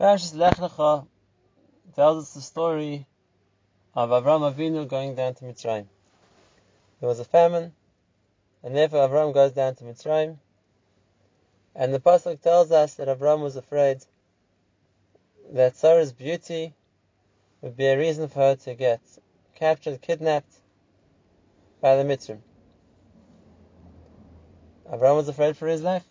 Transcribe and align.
Parashas 0.00 0.34
Lech 0.34 0.56
Lecha 0.56 1.06
tells 1.94 2.22
us 2.22 2.32
the 2.32 2.40
story 2.40 3.06
of 3.94 4.08
Avram 4.08 4.50
Avinu 4.50 4.88
going 4.88 5.14
down 5.14 5.34
to 5.34 5.44
Mitzrayim. 5.44 5.84
There 7.00 7.08
was 7.08 7.20
a 7.20 7.24
famine, 7.26 7.74
and 8.62 8.74
therefore 8.74 9.06
Avram 9.06 9.34
goes 9.34 9.52
down 9.52 9.74
to 9.74 9.84
Mitzrayim. 9.84 10.38
And 11.74 11.92
the 11.92 12.00
pasuk 12.00 12.40
tells 12.40 12.72
us 12.72 12.94
that 12.94 13.08
Avram 13.08 13.42
was 13.42 13.56
afraid 13.56 13.98
that 15.52 15.76
Sarah's 15.76 16.12
beauty 16.12 16.72
would 17.60 17.76
be 17.76 17.84
a 17.84 17.98
reason 17.98 18.28
for 18.28 18.38
her 18.38 18.56
to 18.56 18.74
get 18.74 19.02
captured, 19.54 20.00
kidnapped 20.00 20.54
by 21.82 21.96
the 21.96 22.04
Mitzrayim. 22.04 22.40
Avram 24.90 25.16
was 25.16 25.28
afraid 25.28 25.58
for 25.58 25.66
his 25.66 25.82
life. 25.82 26.06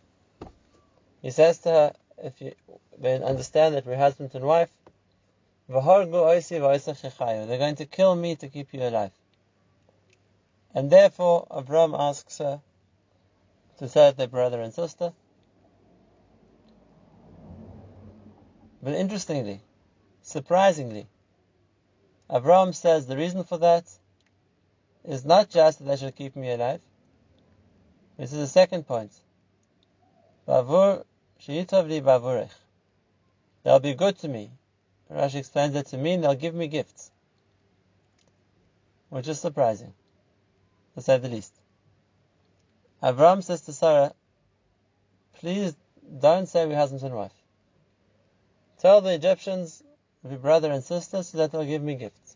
He 1.24 1.32
says 1.32 1.58
to 1.60 1.70
her, 1.70 1.94
if 2.24 2.42
you 2.42 2.54
then 2.98 3.24
understand 3.24 3.76
that 3.76 3.86
we're 3.86 3.98
husband 3.98 4.32
and 4.34 4.44
wife, 4.44 4.70
they're 5.68 5.82
going 5.82 7.76
to 7.76 7.86
kill 7.86 8.16
me 8.16 8.36
to 8.36 8.48
keep 8.48 8.74
you 8.74 8.82
alive. 8.82 9.12
And 10.74 10.90
therefore, 10.90 11.48
Avram 11.52 11.96
asks 11.98 12.40
her 12.40 12.62
to 13.78 13.88
say 13.88 14.12
their 14.12 14.28
brother 14.28 14.62
and 14.62 14.74
sister. 14.74 15.14
But 18.82 18.94
interestingly, 18.94 19.62
surprisingly, 20.22 21.08
Avram 22.30 22.74
says 22.74 23.08
the 23.08 23.18
reason 23.18 23.44
for 23.44 23.58
that 23.58 23.86
is 25.04 25.26
not 25.26 25.50
just 25.50 25.80
that 25.80 25.86
they 25.86 25.98
should 25.98 26.16
keep 26.16 26.36
me 26.36 26.52
alive. 26.52 26.82
This 28.18 28.34
is 28.34 28.40
the 28.40 28.48
second 28.48 28.88
point. 28.88 29.12
They'll 31.46 31.64
be 33.80 33.94
good 33.94 34.18
to 34.20 34.28
me. 34.28 34.52
Rashi 35.12 35.36
explains 35.36 35.74
that 35.74 35.88
to 35.88 35.98
me 35.98 36.18
they'll 36.18 36.36
give 36.36 36.54
me 36.54 36.68
gifts. 36.68 37.12
Which 39.10 39.28
is 39.28 39.40
surprising, 39.40 39.94
to 40.96 41.02
say 41.02 41.18
the 41.18 41.30
least. 41.30 41.54
Avram 43.02 43.44
says 43.44 43.62
to 43.62 43.74
Sarah, 43.74 44.14
please 45.34 45.76
don't 46.20 46.48
say 46.48 46.66
we're 46.66 46.76
husband 46.76 47.02
and 47.04 47.16
wife. 47.16 47.34
Tell 48.80 49.02
the 49.02 49.14
Egyptians 49.14 49.82
we're 50.22 50.38
brother 50.38 50.72
and 50.72 50.84
sister 50.84 51.24
so 51.24 51.38
that 51.40 51.52
they'll 51.52 51.66
give 51.66 51.82
me 51.82 51.96
gifts. 51.96 52.36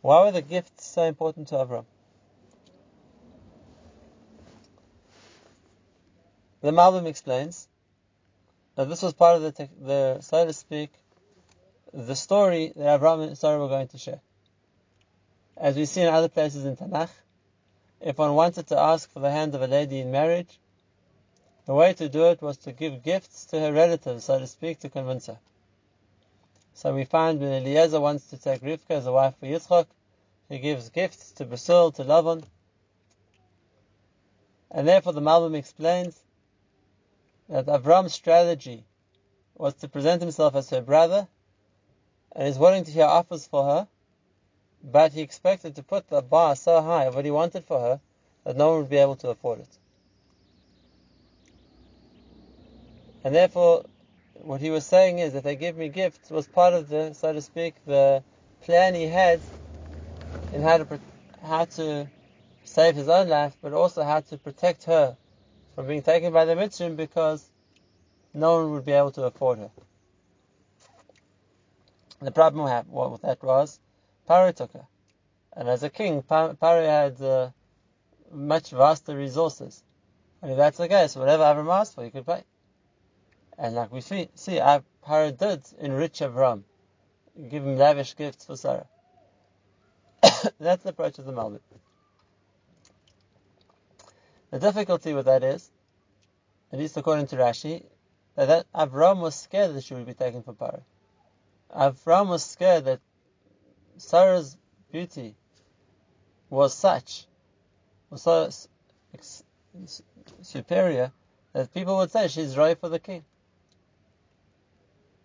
Why 0.00 0.24
were 0.24 0.32
the 0.32 0.42
gifts 0.42 0.86
so 0.86 1.02
important 1.02 1.48
to 1.48 1.56
Avram? 1.56 1.84
The 6.60 6.70
Malbim 6.70 7.06
explains 7.06 7.68
that 8.76 8.88
this 8.88 9.02
was 9.02 9.12
part 9.12 9.36
of 9.36 9.42
the, 9.42 9.68
the 9.80 10.20
so 10.20 10.46
to 10.46 10.52
speak, 10.52 10.90
the 11.92 12.16
story 12.16 12.72
that 12.74 13.00
Avram 13.00 13.26
and 13.26 13.36
Sarah 13.36 13.58
were 13.58 13.68
going 13.68 13.88
to 13.88 13.98
share. 13.98 14.20
As 15.56 15.76
we 15.76 15.84
see 15.84 16.00
in 16.00 16.08
other 16.08 16.28
places 16.28 16.64
in 16.64 16.76
Tanakh, 16.76 17.10
if 18.00 18.18
one 18.18 18.34
wanted 18.34 18.66
to 18.68 18.78
ask 18.78 19.10
for 19.10 19.20
the 19.20 19.30
hand 19.30 19.54
of 19.54 19.62
a 19.62 19.66
lady 19.66 20.00
in 20.00 20.10
marriage, 20.10 20.58
the 21.66 21.74
way 21.74 21.92
to 21.92 22.08
do 22.08 22.24
it 22.26 22.42
was 22.42 22.56
to 22.58 22.72
give 22.72 23.04
gifts 23.04 23.44
to 23.46 23.60
her 23.60 23.72
relatives, 23.72 24.24
so 24.24 24.38
to 24.38 24.46
speak, 24.46 24.80
to 24.80 24.88
convince 24.88 25.26
her. 25.26 25.38
So 26.74 26.94
we 26.94 27.04
find 27.04 27.38
when 27.38 27.52
Eliezer 27.52 28.00
wants 28.00 28.30
to 28.30 28.38
take 28.38 28.62
Rivka 28.62 28.90
as 28.90 29.06
a 29.06 29.12
wife 29.12 29.34
for 29.38 29.46
Yitzchak, 29.46 29.86
he 30.48 30.58
gives 30.58 30.88
gifts 30.88 31.32
to 31.32 31.44
Besuel, 31.44 31.94
to 31.94 32.04
Lavan. 32.04 32.44
And 34.70 34.88
therefore 34.88 35.12
the 35.12 35.20
Malbim 35.20 35.56
explains 35.56 36.18
that 37.52 37.66
Avram's 37.66 38.14
strategy 38.14 38.86
was 39.54 39.74
to 39.74 39.88
present 39.88 40.22
himself 40.22 40.54
as 40.54 40.70
her 40.70 40.80
brother, 40.80 41.28
and 42.34 42.46
he's 42.46 42.58
willing 42.58 42.82
to 42.84 42.90
hear 42.90 43.04
offers 43.04 43.46
for 43.46 43.64
her, 43.64 43.88
but 44.82 45.12
he 45.12 45.20
expected 45.20 45.76
to 45.76 45.82
put 45.82 46.08
the 46.08 46.22
bar 46.22 46.56
so 46.56 46.80
high 46.80 47.04
of 47.04 47.14
what 47.14 47.26
he 47.26 47.30
wanted 47.30 47.64
for 47.64 47.78
her 47.78 48.00
that 48.44 48.56
no 48.56 48.70
one 48.70 48.78
would 48.80 48.90
be 48.90 48.96
able 48.96 49.16
to 49.16 49.28
afford 49.28 49.60
it. 49.60 49.78
And 53.22 53.34
therefore, 53.34 53.84
what 54.40 54.62
he 54.62 54.70
was 54.70 54.86
saying 54.86 55.18
is 55.18 55.34
that 55.34 55.44
they 55.44 55.54
give 55.54 55.76
me 55.76 55.90
gifts 55.90 56.30
was 56.30 56.48
part 56.48 56.72
of 56.72 56.88
the, 56.88 57.12
so 57.12 57.34
to 57.34 57.42
speak, 57.42 57.74
the 57.84 58.24
plan 58.62 58.94
he 58.94 59.06
had 59.06 59.42
in 60.54 60.62
how 60.62 60.78
to 60.78 61.00
how 61.42 61.66
to 61.66 62.08
save 62.64 62.96
his 62.96 63.08
own 63.08 63.28
life, 63.28 63.54
but 63.60 63.74
also 63.74 64.02
how 64.02 64.20
to 64.20 64.38
protect 64.38 64.84
her 64.84 65.18
from 65.74 65.86
being 65.86 66.02
taken 66.02 66.32
by 66.32 66.44
the 66.44 66.54
Mitzrayim 66.54 66.96
because 66.96 67.48
no 68.34 68.56
one 68.56 68.70
would 68.72 68.84
be 68.84 68.92
able 68.92 69.10
to 69.12 69.24
afford 69.24 69.58
her. 69.58 69.70
The 72.20 72.30
problem 72.30 72.64
with 72.64 73.22
that 73.22 73.42
was 73.42 73.80
Paro 74.28 74.54
took 74.54 74.72
her, 74.74 74.86
and 75.54 75.68
as 75.68 75.82
a 75.82 75.90
king, 75.90 76.22
Paro 76.22 76.86
had 76.86 77.20
uh, 77.20 77.50
much 78.32 78.70
vaster 78.70 79.16
resources. 79.16 79.82
And 80.40 80.50
if 80.50 80.56
that's 80.56 80.78
the 80.78 80.88
case, 80.88 81.16
whatever 81.16 81.42
Avram 81.42 81.72
asked 81.72 81.94
for, 81.94 82.04
he 82.04 82.10
could 82.10 82.26
pay. 82.26 82.44
And 83.58 83.74
like 83.74 83.92
we 83.92 84.00
see, 84.00 84.28
see 84.34 84.60
Paro 85.06 85.36
did 85.36 85.62
enrich 85.80 86.20
Avram, 86.20 86.62
give 87.48 87.64
him 87.64 87.76
lavish 87.76 88.16
gifts 88.16 88.46
for 88.46 88.56
Sarah. 88.56 88.86
that's 90.60 90.84
the 90.84 90.90
approach 90.90 91.18
of 91.18 91.24
the 91.24 91.32
Malbim. 91.32 91.60
The 94.52 94.58
difficulty 94.58 95.14
with 95.14 95.24
that 95.24 95.42
is, 95.42 95.70
at 96.72 96.78
least 96.78 96.98
according 96.98 97.26
to 97.28 97.36
Rashi, 97.36 97.86
that, 98.36 98.48
that 98.48 98.66
Avram 98.74 99.20
was 99.20 99.34
scared 99.34 99.74
that 99.74 99.82
she 99.82 99.94
would 99.94 100.04
be 100.04 100.12
taken 100.12 100.42
for 100.42 100.52
Paro. 100.52 100.82
Avram 101.74 102.28
was 102.28 102.44
scared 102.44 102.84
that 102.84 103.00
Sarah's 103.96 104.58
beauty 104.92 105.34
was 106.50 106.74
such, 106.74 107.26
was 108.10 108.20
so 108.20 108.50
superior, 110.42 111.12
that 111.54 111.72
people 111.72 111.96
would 111.96 112.10
say 112.10 112.28
she's 112.28 112.54
right 112.54 112.78
for 112.78 112.90
the 112.90 112.98
king. 112.98 113.24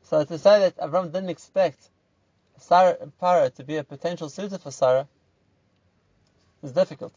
So 0.03 0.23
to 0.23 0.37
say 0.37 0.59
that 0.61 0.77
Avram 0.77 1.11
didn't 1.11 1.29
expect 1.29 1.89
Sarah, 2.59 2.95
Paro 3.21 3.53
to 3.55 3.63
be 3.65 3.75
a 3.75 3.83
potential 3.83 4.29
suitor 4.29 4.57
for 4.57 4.71
Sarah 4.71 5.05
is 6.63 6.71
difficult. 6.71 7.11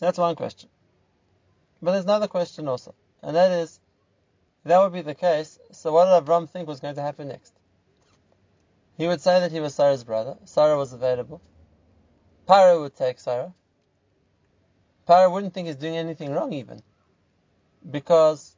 That's 0.00 0.18
one 0.18 0.34
question. 0.34 0.68
But 1.82 1.92
there's 1.92 2.04
another 2.04 2.28
question 2.28 2.68
also, 2.68 2.94
and 3.22 3.36
that 3.36 3.52
is, 3.52 3.78
that 4.64 4.78
would 4.82 4.92
be 4.92 5.02
the 5.02 5.14
case, 5.14 5.58
so 5.72 5.92
what 5.92 6.06
did 6.06 6.26
Avram 6.26 6.48
think 6.48 6.68
was 6.68 6.80
going 6.80 6.94
to 6.96 7.02
happen 7.02 7.28
next? 7.28 7.54
He 8.96 9.06
would 9.06 9.20
say 9.22 9.40
that 9.40 9.52
he 9.52 9.60
was 9.60 9.74
Sarah's 9.74 10.04
brother. 10.04 10.36
Sarah 10.44 10.76
was 10.76 10.92
available. 10.92 11.40
Paro 12.46 12.82
would 12.82 12.96
take 12.96 13.18
Sarah. 13.18 13.54
Paro 15.08 15.32
wouldn't 15.32 15.54
think 15.54 15.68
he's 15.68 15.76
doing 15.76 15.96
anything 15.96 16.32
wrong 16.32 16.52
even. 16.52 16.82
Because, 17.88 18.54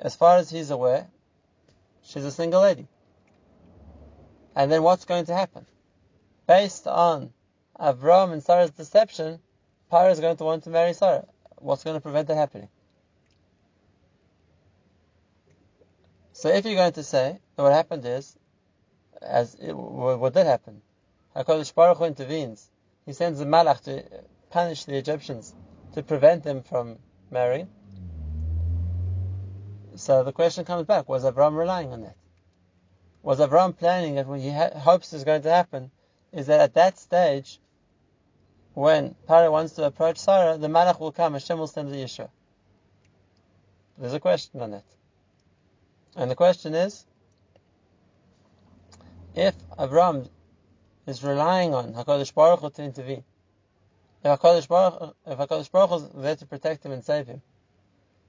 as 0.00 0.16
far 0.16 0.38
as 0.38 0.50
he's 0.50 0.70
aware, 0.70 1.06
she's 2.02 2.24
a 2.24 2.32
single 2.32 2.62
lady. 2.62 2.88
And 4.56 4.72
then 4.72 4.82
what's 4.82 5.04
going 5.04 5.26
to 5.26 5.34
happen? 5.34 5.64
Based 6.48 6.88
on 6.88 7.32
Avram 7.78 8.32
and 8.32 8.42
Sarah's 8.42 8.72
deception, 8.72 9.38
Paro 9.96 10.10
is 10.10 10.20
going 10.20 10.36
to 10.36 10.44
want 10.44 10.64
to 10.64 10.70
marry 10.70 10.92
Sarah. 10.92 11.24
What's 11.56 11.82
going 11.82 11.96
to 11.96 12.02
prevent 12.02 12.28
that 12.28 12.36
happening? 12.36 12.68
So 16.34 16.50
if 16.50 16.66
you're 16.66 16.74
going 16.74 16.92
to 16.92 17.02
say 17.02 17.38
that 17.56 17.62
what 17.62 17.72
happened 17.72 18.04
is, 18.04 18.36
as 19.22 19.54
it, 19.54 19.72
what 19.72 20.34
did 20.34 20.44
happen, 20.44 20.82
Hakadosh 21.34 21.74
Baruch 21.74 21.96
Hu 21.96 22.04
intervenes. 22.04 22.68
He 23.06 23.14
sends 23.14 23.38
the 23.38 23.46
malach 23.46 23.80
to 23.84 24.04
punish 24.50 24.84
the 24.84 24.96
Egyptians 24.96 25.54
to 25.94 26.02
prevent 26.02 26.44
them 26.44 26.62
from 26.62 26.98
marrying. 27.30 27.68
So 29.94 30.24
the 30.24 30.32
question 30.32 30.66
comes 30.66 30.84
back: 30.86 31.08
Was 31.08 31.24
Avram 31.24 31.56
relying 31.56 31.90
on 31.94 32.02
that? 32.02 32.16
Was 33.22 33.38
Avram 33.38 33.74
planning 33.74 34.16
that 34.16 34.26
what 34.26 34.40
he 34.40 34.50
hopes 34.52 35.14
is 35.14 35.24
going 35.24 35.40
to 35.42 35.50
happen 35.50 35.90
is 36.32 36.48
that 36.48 36.60
at 36.60 36.74
that 36.74 36.98
stage 36.98 37.60
when 38.76 39.14
Paro 39.26 39.50
wants 39.50 39.72
to 39.72 39.84
approach 39.84 40.18
Sarah, 40.18 40.58
the 40.58 40.68
Malach 40.68 41.00
will 41.00 41.10
come, 41.10 41.32
Hashem 41.32 41.58
will 41.58 41.66
send 41.66 41.90
the 41.90 41.96
Yeshua. 41.96 42.28
There's 43.96 44.12
a 44.12 44.20
question 44.20 44.60
on 44.60 44.72
that. 44.72 44.84
And 46.14 46.30
the 46.30 46.34
question 46.34 46.74
is, 46.74 47.06
if 49.34 49.54
Avram 49.78 50.28
is 51.06 51.24
relying 51.24 51.72
on 51.72 51.94
HaKadosh 51.94 52.34
Baruch 52.34 52.60
Hu 52.60 52.68
to 52.68 52.82
intervene, 52.82 53.24
if 54.22 54.38
HaKadosh 54.38 54.68
Baruch, 54.68 55.16
if 55.26 55.38
HaKadosh 55.38 55.70
Baruch 55.70 55.88
Hu 55.88 55.96
is 55.96 56.08
there 56.14 56.36
to 56.36 56.44
protect 56.44 56.84
him 56.84 56.92
and 56.92 57.02
save 57.02 57.26
him, 57.26 57.40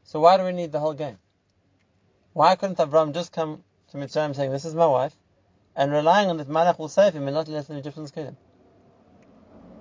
so 0.06 0.22
why 0.22 0.38
do 0.38 0.46
we 0.46 0.54
need 0.54 0.72
the 0.72 0.80
whole 0.80 0.94
game? 0.94 1.18
Why 2.32 2.56
couldn't 2.56 2.78
Avram 2.78 3.14
just 3.14 3.34
come 3.34 3.66
to 3.92 3.98
Mitzrayim 3.98 4.34
saying, 4.34 4.52
this 4.52 4.64
is 4.64 4.76
my 4.76 4.88
wife, 4.88 5.14
and 5.76 5.92
relying 5.92 6.30
on 6.30 6.38
that 6.38 6.48
Malach 6.48 6.80
will 6.80 6.88
save 6.88 7.14
him 7.14 7.28
and 7.28 7.36
not 7.36 7.50
let 7.50 7.68
the 7.68 7.78
Egyptians 7.78 8.12
kill 8.12 8.28
him? 8.28 8.38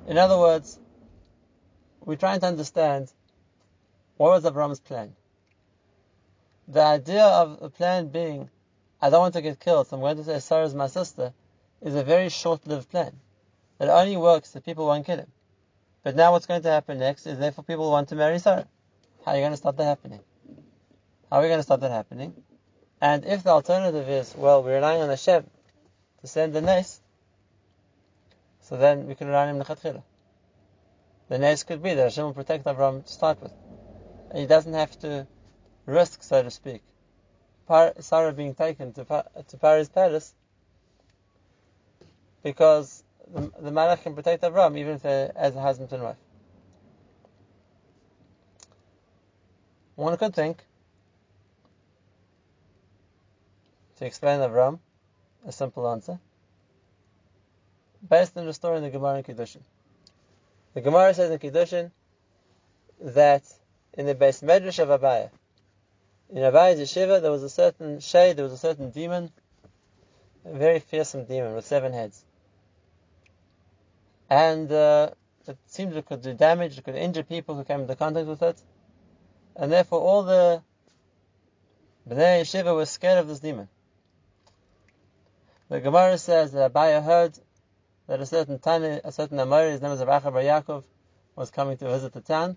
In 0.06 0.18
other 0.18 0.38
words, 0.38 0.78
we're 2.04 2.16
trying 2.16 2.38
to 2.40 2.46
understand 2.46 3.12
what 4.16 4.30
was 4.30 4.44
Avram's 4.44 4.80
plan. 4.80 5.16
the 6.68 6.80
idea 6.82 7.24
of 7.24 7.60
the 7.60 7.70
plan 7.70 8.08
being, 8.08 8.48
I 9.00 9.10
don't 9.10 9.20
want 9.20 9.34
to 9.34 9.42
get 9.42 9.60
killed, 9.60 9.88
so 9.88 9.96
I'm 9.96 10.02
going 10.02 10.16
to 10.16 10.24
say 10.24 10.38
Sarah 10.38 10.64
is 10.64 10.74
my 10.74 10.86
sister, 10.86 11.32
is 11.80 11.94
a 11.94 12.04
very 12.04 12.28
short-lived 12.28 12.88
plan. 12.88 13.12
It 13.80 13.88
only 13.88 14.16
works 14.16 14.54
if 14.56 14.64
people 14.64 14.86
won't 14.86 15.06
kill 15.06 15.18
him. 15.18 15.30
But 16.02 16.16
now 16.16 16.32
what's 16.32 16.46
going 16.46 16.62
to 16.62 16.70
happen 16.70 16.98
next 16.98 17.26
is 17.26 17.38
therefore 17.38 17.64
people 17.64 17.90
want 17.90 18.08
to 18.08 18.14
marry 18.14 18.38
Sarah. 18.38 18.66
How 19.24 19.32
are 19.32 19.36
you 19.36 19.42
going 19.42 19.52
to 19.52 19.56
stop 19.56 19.76
that 19.76 19.84
happening? 19.84 20.20
How 21.30 21.38
are 21.38 21.42
we 21.42 21.48
going 21.48 21.58
to 21.58 21.64
stop 21.64 21.80
that 21.80 21.90
happening? 21.90 22.32
And 23.00 23.24
if 23.24 23.42
the 23.42 23.50
alternative 23.50 24.08
is, 24.08 24.34
well, 24.36 24.62
we're 24.62 24.76
relying 24.76 25.02
on 25.02 25.08
Hashem 25.08 25.44
to 26.20 26.26
send 26.26 26.52
the 26.54 26.60
nes, 26.62 27.00
so 28.68 28.76
then 28.76 29.06
we 29.06 29.14
can 29.14 29.32
on 29.32 29.48
him 29.48 29.62
lechatchila. 29.62 30.02
The 31.28 31.38
nes 31.38 31.62
could 31.62 31.82
be 31.82 31.94
that 31.94 32.02
Hashem 32.02 32.24
will 32.24 32.34
protect 32.34 32.64
Avram 32.64 33.04
to 33.04 33.12
start 33.12 33.40
with. 33.40 33.52
And 34.30 34.38
he 34.40 34.46
doesn't 34.46 34.74
have 34.74 34.98
to 35.00 35.26
risk, 35.86 36.24
so 36.24 36.42
to 36.42 36.50
speak, 36.50 36.82
Sarah 38.00 38.32
being 38.32 38.54
taken 38.54 38.92
to, 38.94 39.04
to 39.04 39.56
Paro's 39.56 39.88
palace 39.88 40.34
because 42.42 43.04
the, 43.32 43.52
the 43.60 43.70
Malach 43.70 44.02
can 44.02 44.16
protect 44.16 44.42
Avram 44.42 44.76
even 44.76 44.94
if 44.94 45.04
as 45.04 45.54
a 45.54 45.60
husband 45.60 45.92
and 45.92 46.02
wife. 46.02 46.16
One 49.94 50.16
could 50.16 50.34
think 50.34 50.64
to 53.98 54.06
explain 54.06 54.40
Avram 54.40 54.80
a 55.46 55.52
simple 55.52 55.88
answer 55.88 56.18
based 58.06 58.36
on 58.36 58.46
the 58.46 58.52
story 58.52 58.78
in 58.78 58.82
the 58.82 58.90
Gemara 58.90 59.18
in 59.18 59.24
Kiddushin. 59.24 59.62
The 60.74 60.80
Gemara 60.80 61.14
says 61.14 61.30
in 61.30 61.38
Kiddushin 61.38 61.90
that 63.00 63.42
in 63.94 64.06
the 64.06 64.14
Beis 64.14 64.42
Medrash 64.42 64.78
of 64.78 64.88
Abaya, 64.88 65.30
in 66.30 66.38
Abaya's 66.38 66.80
yeshiva, 66.80 67.22
there 67.22 67.30
was 67.30 67.42
a 67.42 67.48
certain 67.48 68.00
shade, 68.00 68.36
there 68.36 68.44
was 68.44 68.52
a 68.52 68.58
certain 68.58 68.90
demon, 68.90 69.30
a 70.44 70.58
very 70.58 70.80
fearsome 70.80 71.24
demon 71.24 71.54
with 71.54 71.64
seven 71.64 71.92
heads. 71.92 72.24
And 74.28 74.70
uh, 74.72 75.10
it 75.46 75.56
seemed 75.66 75.94
it 75.94 76.06
could 76.06 76.22
do 76.22 76.34
damage, 76.34 76.78
it 76.78 76.84
could 76.84 76.96
injure 76.96 77.22
people 77.22 77.54
who 77.54 77.64
came 77.64 77.80
into 77.80 77.94
contact 77.94 78.26
with 78.26 78.42
it. 78.42 78.60
And 79.54 79.70
therefore 79.70 80.00
all 80.00 80.24
the 80.24 80.62
Bnei 82.08 82.40
Yeshiva 82.40 82.74
were 82.74 82.86
scared 82.86 83.18
of 83.18 83.28
this 83.28 83.40
demon. 83.40 83.68
The 85.68 85.80
Gemara 85.80 86.18
says 86.18 86.52
that 86.52 86.72
Abaya 86.72 87.02
heard 87.02 87.38
that 88.06 88.20
a 88.20 88.26
certain 88.26 88.58
Tani, 88.58 89.00
a 89.02 89.12
certain 89.12 89.38
Amori, 89.40 89.70
his 89.70 89.82
name 89.82 89.90
was 89.90 90.04
Rav 90.04 90.22
Acha 90.22 90.32
Bar 90.32 90.42
Yaakov, 90.42 90.84
was 91.34 91.50
coming 91.50 91.76
to 91.78 91.88
visit 91.88 92.12
the 92.12 92.20
town. 92.20 92.56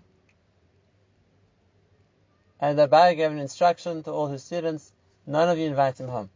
And 2.60 2.78
Abaya 2.78 3.16
gave 3.16 3.30
an 3.30 3.38
instruction 3.38 4.02
to 4.02 4.12
all 4.12 4.28
his 4.28 4.44
students, 4.44 4.92
none 5.26 5.48
of 5.48 5.58
you 5.58 5.66
invite 5.66 5.98
him 5.98 6.08
home. 6.08 6.30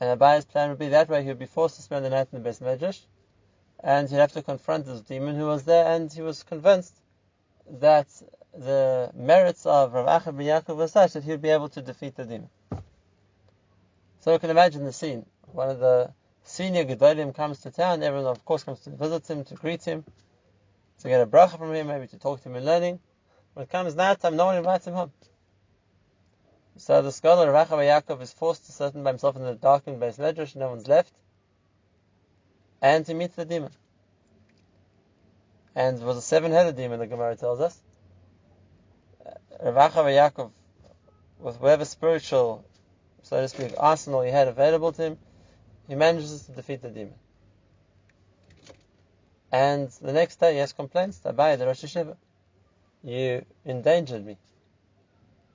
And 0.00 0.18
Abaya's 0.18 0.44
plan 0.44 0.70
would 0.70 0.78
be 0.78 0.88
that 0.88 1.08
way 1.08 1.22
he 1.22 1.28
would 1.28 1.38
be 1.38 1.46
forced 1.46 1.76
to 1.76 1.82
spend 1.82 2.04
the 2.04 2.10
night 2.10 2.28
in 2.32 2.42
the 2.42 2.48
Beis 2.48 2.60
Medrash, 2.60 3.00
and 3.80 4.08
he'd 4.08 4.16
have 4.16 4.32
to 4.32 4.42
confront 4.42 4.86
this 4.86 5.00
demon 5.00 5.36
who 5.36 5.46
was 5.46 5.64
there, 5.64 5.86
and 5.86 6.12
he 6.12 6.22
was 6.22 6.42
convinced 6.42 6.94
that 7.80 8.08
the 8.56 9.10
merits 9.14 9.66
of 9.66 9.92
Rav 9.92 10.22
Acha 10.22 10.36
ben 10.36 10.46
Yaakov 10.46 10.76
were 10.76 10.88
such 10.88 11.14
that 11.14 11.24
he 11.24 11.30
would 11.30 11.42
be 11.42 11.50
able 11.50 11.68
to 11.70 11.82
defeat 11.82 12.16
the 12.16 12.24
demon. 12.24 12.50
So 14.20 14.32
you 14.32 14.38
can 14.38 14.50
imagine 14.50 14.84
the 14.84 14.92
scene. 14.92 15.26
One 15.52 15.70
of 15.70 15.80
the 15.80 16.12
senior 16.44 16.84
Gedolim 16.84 17.34
comes 17.34 17.60
to 17.60 17.70
town, 17.70 18.02
everyone 18.02 18.30
of 18.30 18.44
course 18.44 18.62
comes 18.62 18.80
to 18.80 18.90
visit 18.90 19.28
him, 19.28 19.44
to 19.44 19.54
greet 19.54 19.82
him, 19.84 20.04
to 21.00 21.08
get 21.08 21.20
a 21.20 21.26
bracha 21.26 21.58
from 21.58 21.74
him, 21.74 21.88
maybe 21.88 22.06
to 22.06 22.18
talk 22.18 22.42
to 22.42 22.48
him 22.48 22.56
in 22.56 22.64
learning. 22.64 23.00
When 23.54 23.64
it 23.64 23.70
comes 23.70 23.94
night 23.94 24.20
time, 24.20 24.36
no 24.36 24.46
one 24.46 24.56
invites 24.56 24.86
him 24.86 24.94
home. 24.94 25.12
So 26.76 27.02
the 27.02 27.12
scholar 27.12 27.50
Rav 27.50 27.68
Acha 27.68 28.02
Yaakov 28.02 28.20
is 28.20 28.32
forced 28.32 28.66
to 28.66 28.72
sit 28.72 28.94
by 28.94 29.10
himself 29.10 29.36
in 29.36 29.42
the 29.42 29.54
darkened 29.54 30.00
Beis 30.00 30.18
Medrash, 30.18 30.56
no 30.56 30.68
one's 30.68 30.88
left, 30.88 31.12
and 32.82 33.06
to 33.06 33.14
meet 33.14 33.34
the 33.36 33.44
demon. 33.44 33.70
And 35.76 35.98
it 35.98 36.04
was 36.04 36.16
a 36.16 36.22
seven-headed 36.22 36.76
demon, 36.76 36.98
the 36.98 37.06
Gemara 37.06 37.36
tells 37.36 37.60
us. 37.60 37.80
Uh, 39.24 39.72
Rav 39.72 39.92
Acha 39.92 40.04
Yaakov, 40.04 40.50
with 41.38 41.60
whatever 41.60 41.84
spiritual, 41.84 42.64
so 43.22 43.40
to 43.40 43.48
speak, 43.48 43.74
arsenal 43.78 44.22
he 44.22 44.30
had 44.30 44.48
available 44.48 44.92
to 44.92 45.02
him, 45.02 45.18
he 45.88 45.94
manages 45.94 46.42
to 46.46 46.52
defeat 46.52 46.82
the 46.82 46.88
demon. 46.88 47.14
And 49.52 49.88
the 50.02 50.12
next 50.12 50.40
day 50.40 50.54
he 50.54 50.58
has 50.58 50.72
complaints 50.72 51.18
to 51.20 51.32
Abai, 51.32 51.56
the 51.58 51.66
Rosh 51.66 51.84
Yeshiva. 51.84 52.16
You 53.02 53.44
endangered 53.64 54.24
me. 54.24 54.38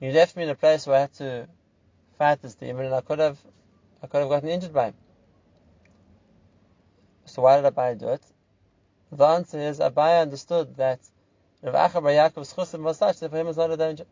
You 0.00 0.12
left 0.12 0.36
me 0.36 0.44
in 0.44 0.48
a 0.48 0.54
place 0.54 0.86
where 0.86 0.96
I 0.96 1.00
had 1.00 1.12
to 1.14 1.48
fight 2.16 2.40
this 2.40 2.54
demon 2.54 2.86
and 2.86 2.94
I 2.94 3.00
could 3.00 3.18
have 3.18 3.38
I 4.02 4.06
could 4.06 4.20
have 4.20 4.28
gotten 4.30 4.48
injured 4.48 4.72
by 4.72 4.86
him. 4.86 4.94
So 7.26 7.42
why 7.42 7.60
did 7.60 7.74
Abai 7.74 7.98
do 7.98 8.08
it? 8.08 8.22
The 9.12 9.26
answer 9.26 9.58
is 9.58 9.80
Abai 9.80 10.22
understood 10.22 10.76
that 10.76 11.00
Rav 11.62 11.74
Acha 11.74 12.02
Bar 12.02 12.12
Yaakov's 12.12 12.54
chusim 12.54 12.82
was 12.82 12.96
such 12.96 13.20
that 13.20 13.30
for 13.30 13.36
him 13.36 13.46
was 13.46 13.56
not 13.56 13.70
a 13.70 13.76
danger. 13.76 14.06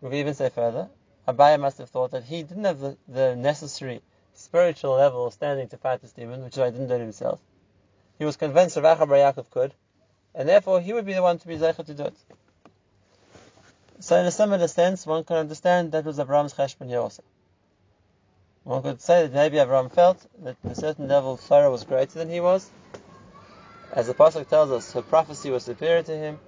We 0.00 0.10
can 0.10 0.18
even 0.18 0.34
say 0.34 0.50
further, 0.50 0.88
Abai 1.26 1.58
must 1.58 1.78
have 1.78 1.90
thought 1.90 2.12
that 2.12 2.24
he 2.24 2.42
didn't 2.42 2.64
have 2.64 2.78
the, 2.78 2.96
the 3.08 3.34
necessary 3.34 4.02
spiritual 4.34 4.96
level 4.96 5.26
of 5.26 5.32
standing 5.32 5.68
to 5.68 5.76
fight 5.76 6.02
this 6.02 6.12
demon, 6.12 6.44
which 6.44 6.54
is 6.54 6.58
why 6.58 6.66
he 6.66 6.72
didn't 6.72 6.88
do 6.88 6.94
it 6.94 7.00
himself. 7.00 7.40
He 8.18 8.24
was 8.24 8.36
convinced 8.36 8.76
Rav 8.76 8.98
Bar 8.98 9.06
Yaakov 9.08 9.50
could, 9.50 9.74
and 10.34 10.48
therefore 10.48 10.80
he 10.80 10.92
would 10.92 11.06
be 11.06 11.14
the 11.14 11.22
one 11.22 11.38
to 11.38 11.48
be 11.48 11.56
zeicha 11.56 11.84
to 11.86 11.94
do 11.94 12.04
it. 12.04 12.16
So 14.00 14.16
in 14.16 14.26
a 14.26 14.30
similar 14.30 14.68
sense, 14.68 15.06
one 15.06 15.24
can 15.24 15.36
understand 15.36 15.92
that 15.92 16.04
was 16.04 16.18
Avram's 16.18 16.54
cheshbon 16.54 16.88
here 16.88 17.00
also. 17.00 17.22
One 18.64 18.82
could 18.82 19.00
say 19.00 19.26
that 19.26 19.32
maybe 19.32 19.58
Avram 19.58 19.92
felt 19.92 20.26
that 20.42 20.56
a 20.64 20.74
certain 20.74 21.06
level 21.06 21.36
Sarah 21.36 21.70
was 21.70 21.84
greater 21.84 22.18
than 22.18 22.30
he 22.30 22.40
was. 22.40 22.70
As 23.92 24.06
the 24.06 24.14
Pasuk 24.14 24.48
tells 24.48 24.70
us, 24.70 24.92
her 24.92 25.02
prophecy 25.02 25.50
was 25.50 25.64
superior 25.64 26.02
to 26.02 26.16
him. 26.16 26.38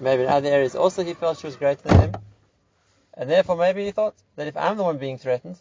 Maybe 0.00 0.22
in 0.22 0.28
other 0.28 0.48
areas 0.48 0.74
also 0.74 1.04
he 1.04 1.14
felt 1.14 1.38
she 1.38 1.46
was 1.46 1.56
greater 1.56 1.82
than 1.82 2.00
him. 2.00 2.14
And 3.14 3.30
therefore 3.30 3.56
maybe 3.56 3.84
he 3.84 3.90
thought 3.90 4.14
that 4.36 4.48
if 4.48 4.56
I'm 4.56 4.76
the 4.76 4.84
one 4.84 4.98
being 4.98 5.18
threatened, 5.18 5.58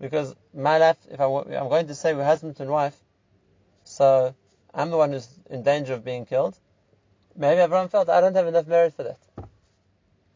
because 0.00 0.34
my 0.54 0.78
life, 0.78 0.96
if 1.10 1.20
I, 1.20 1.24
am 1.24 1.68
going 1.68 1.88
to 1.88 1.94
say 1.94 2.14
we're 2.14 2.24
husband 2.24 2.56
and 2.60 2.70
wife, 2.70 2.96
so 3.84 4.34
I'm 4.74 4.90
the 4.90 4.96
one 4.96 5.12
who's 5.12 5.28
in 5.50 5.62
danger 5.62 5.94
of 5.94 6.04
being 6.04 6.26
killed, 6.26 6.56
maybe 7.36 7.60
Avram 7.60 7.90
felt 7.90 8.08
I 8.08 8.20
don't 8.20 8.36
have 8.36 8.46
enough 8.46 8.66
merit 8.66 8.94
for 8.94 9.02
that. 9.04 9.18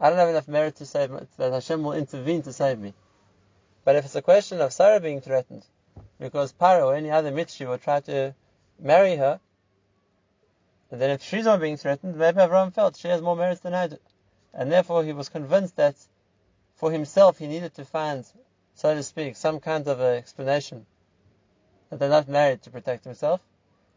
I 0.00 0.08
don't 0.08 0.18
have 0.18 0.30
enough 0.30 0.48
merit 0.48 0.76
to 0.76 0.87
save 0.87 1.10
that 1.37 1.52
Hashem 1.52 1.82
will 1.82 1.92
intervene 1.92 2.42
to 2.42 2.52
save 2.52 2.78
me. 2.78 2.92
But 3.84 3.96
if 3.96 4.04
it's 4.04 4.16
a 4.16 4.22
question 4.22 4.60
of 4.60 4.72
Sarah 4.72 5.00
being 5.00 5.20
threatened, 5.20 5.64
because 6.18 6.52
Paro 6.52 6.87
or 6.87 6.94
any 6.94 7.10
other 7.10 7.32
Mitzri 7.32 7.68
will 7.68 7.78
try 7.78 8.00
to 8.00 8.34
marry 8.80 9.16
her, 9.16 9.40
and 10.90 11.00
then 11.00 11.10
if 11.10 11.22
she's 11.22 11.46
not 11.46 11.60
being 11.60 11.78
threatened, 11.78 12.16
maybe 12.16 12.38
Avram 12.38 12.72
felt 12.72 12.96
she 12.96 13.08
has 13.08 13.22
more 13.22 13.34
merit 13.34 13.62
than 13.62 13.75
I 13.75 13.87
do. 13.87 13.98
And 14.52 14.70
therefore 14.70 15.04
he 15.04 15.12
was 15.12 15.30
convinced 15.30 15.76
that 15.76 15.96
for 16.76 16.92
himself 16.92 17.38
he 17.38 17.46
needed 17.46 17.75
to 17.76 17.84
find, 17.84 18.26
so 18.82 18.92
to 18.96 19.02
speak, 19.04 19.36
some 19.36 19.60
kind 19.60 19.86
of 19.86 20.00
an 20.00 20.16
explanation 20.16 20.84
that 21.88 22.00
they're 22.00 22.08
not 22.08 22.26
married 22.26 22.62
to 22.62 22.70
protect 22.70 23.04
himself. 23.04 23.40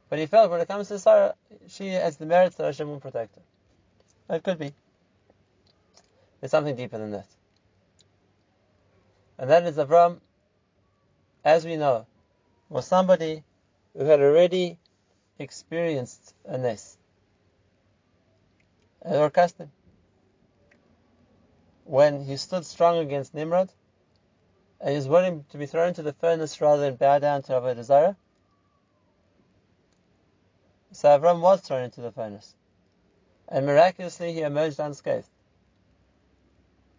But 0.09 0.19
he 0.19 0.27
felt 0.27 0.51
when 0.51 0.61
it 0.61 0.67
comes 0.67 0.89
to 0.89 0.99
Sarah, 0.99 1.33
she 1.67 1.87
has 1.87 2.17
the 2.17 2.27
merits 2.27 2.57
that 2.57 2.65
Hashem 2.65 2.87
will 2.87 2.99
protect 2.99 3.35
her. 3.35 3.41
That 4.27 4.43
could 4.43 4.59
be. 4.59 4.75
There's 6.39 6.51
something 6.51 6.75
deeper 6.75 6.99
than 6.99 7.13
that. 7.13 7.25
And 9.39 9.49
that 9.49 9.63
is 9.63 9.77
Avram, 9.77 10.19
as 11.43 11.65
we 11.65 11.77
know, 11.77 12.05
was 12.69 12.85
somebody 12.85 13.43
who 13.97 14.05
had 14.05 14.19
already 14.19 14.77
experienced 15.39 16.35
a 16.45 16.59
nes. 16.59 16.95
Ur 19.03 19.31
Kasdim. 19.31 19.69
When 21.85 22.23
he 22.23 22.37
stood 22.37 22.67
strong 22.67 22.99
against 22.99 23.33
Nimrod, 23.33 23.71
and 24.81 24.95
was 24.95 25.07
willing 25.07 25.45
to 25.49 25.57
be 25.57 25.65
thrown 25.65 25.89
into 25.89 26.03
the 26.03 26.13
furnace 26.13 26.59
rather 26.61 26.81
than 26.81 26.95
bow 26.95 27.19
down 27.19 27.41
to 27.43 27.53
Avodah 27.53 27.83
Zarah, 27.83 28.17
so 30.91 31.09
Avram 31.09 31.41
was 31.41 31.59
thrown 31.61 31.83
into 31.83 31.99
the 31.99 32.11
furnace. 32.11 32.55
And 33.49 33.65
miraculously 33.65 34.31
he 34.31 34.41
emerged 34.41 34.79
unscathed. 34.79 35.27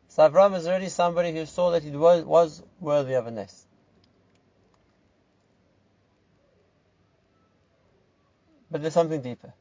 So 0.08 0.28
Avram 0.28 0.54
is 0.54 0.68
really 0.68 0.90
somebody 0.90 1.32
who 1.32 1.46
saw 1.46 1.70
that 1.70 1.82
he 1.82 1.90
was, 1.90 2.24
was 2.24 2.62
worthy 2.78 3.14
of 3.14 3.26
a 3.26 3.30
nes. 3.30 3.66
But 8.70 8.82
there's 8.82 8.94
something 8.94 9.22
deeper. 9.22 9.54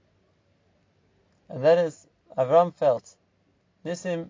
And 1.50 1.64
that 1.64 1.78
is, 1.78 2.08
Avram 2.38 2.74
felt, 2.74 3.16
Nisim 3.86 4.30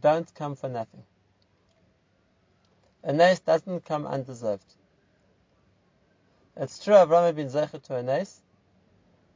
don't 0.00 0.34
come 0.34 0.56
for 0.56 0.68
nothing. 0.68 1.02
A 3.02 3.12
nes 3.12 3.40
doesn't 3.40 3.84
come 3.84 4.06
undeserved. 4.06 4.74
It's 6.56 6.82
true 6.82 6.94
Avram 6.94 7.24
had 7.24 7.36
been 7.36 7.48
zeichet 7.48 7.82
to 7.84 7.96
a 7.96 8.02
nes, 8.02 8.40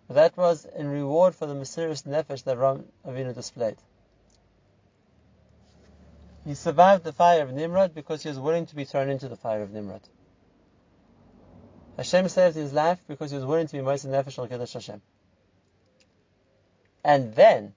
but 0.06 0.14
that 0.14 0.36
was 0.36 0.66
in 0.66 0.88
reward 0.88 1.34
for 1.34 1.46
the 1.46 1.54
Mesiras 1.54 2.04
Nefesh 2.04 2.44
that 2.44 2.58
Avram 2.58 2.84
Avinu 3.06 3.34
displayed. 3.34 3.78
He 6.44 6.54
survived 6.54 7.04
the 7.04 7.12
fire 7.12 7.42
of 7.42 7.52
Nimrod 7.52 7.94
because 7.94 8.22
he 8.22 8.28
was 8.28 8.38
willing 8.38 8.66
to 8.66 8.76
be 8.76 8.84
thrown 8.84 9.08
into 9.08 9.28
the 9.28 9.36
fire 9.36 9.62
of 9.62 9.70
Nimrod. 9.70 10.02
Hashem 11.96 12.28
saved 12.28 12.56
his 12.56 12.72
life 12.72 13.02
because 13.08 13.30
he 13.30 13.36
was 13.36 13.46
willing 13.46 13.66
to 13.66 13.72
be 13.72 13.80
Moser 13.80 14.08
Nefesh 14.08 14.38
al 14.38 14.48
Kiddush 14.48 14.74
Hashem. 14.74 15.00
And 17.02 17.34
then, 17.34 17.74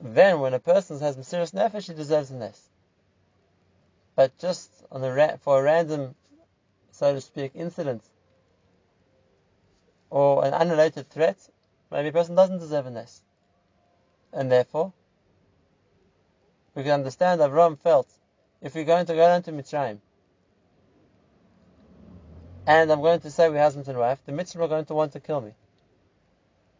then 0.00 0.40
when 0.40 0.54
a 0.54 0.58
person 0.58 0.98
has 1.00 1.16
Mesiras 1.16 1.52
Nefesh, 1.52 1.86
he 1.86 1.94
deserves 1.94 2.32
a 2.32 2.34
nes. 2.34 2.65
But 4.16 4.38
just 4.38 4.70
a 4.90 4.98
ra- 4.98 5.36
for 5.36 5.60
a 5.60 5.62
random, 5.62 6.14
so 6.90 7.12
to 7.12 7.20
speak, 7.20 7.52
incident, 7.54 8.02
or 10.10 10.44
an 10.44 10.54
unrelated 10.54 11.10
threat, 11.10 11.36
maybe 11.90 12.08
a 12.08 12.12
person 12.12 12.34
doesn't 12.34 12.58
deserve 12.58 12.86
a 12.86 12.90
nes. 12.90 13.22
And 14.32 14.50
therefore, 14.50 14.94
we 16.74 16.82
can 16.82 16.92
understand 16.92 17.40
that 17.40 17.50
Avram 17.50 17.78
felt, 17.78 18.08
if 18.62 18.74
we're 18.74 18.84
going 18.84 19.06
to 19.06 19.12
go 19.12 19.18
down 19.18 19.42
to 19.44 19.52
Mitzrayim, 19.52 19.98
and 22.66 22.90
I'm 22.90 23.02
going 23.02 23.20
to 23.20 23.30
say 23.30 23.48
we're 23.50 23.58
husband 23.60 23.86
and 23.86 23.98
wife, 23.98 24.18
the 24.24 24.32
Mitzrayim 24.32 24.62
are 24.62 24.68
going 24.68 24.86
to 24.86 24.94
want 24.94 25.12
to 25.12 25.20
kill 25.20 25.42
me. 25.42 25.52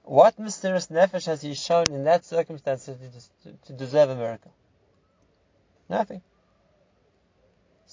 What 0.04 0.38
Mesiras 0.38 0.88
Nefesh 0.88 1.26
has 1.26 1.42
he 1.42 1.54
shown 1.54 1.92
in 1.92 2.04
that 2.04 2.24
circumstance 2.24 2.86
to, 2.86 2.96
to 3.66 3.72
deserve 3.72 4.10
a 4.10 4.16
miracle? 4.16 4.52
Nothing. 5.88 6.22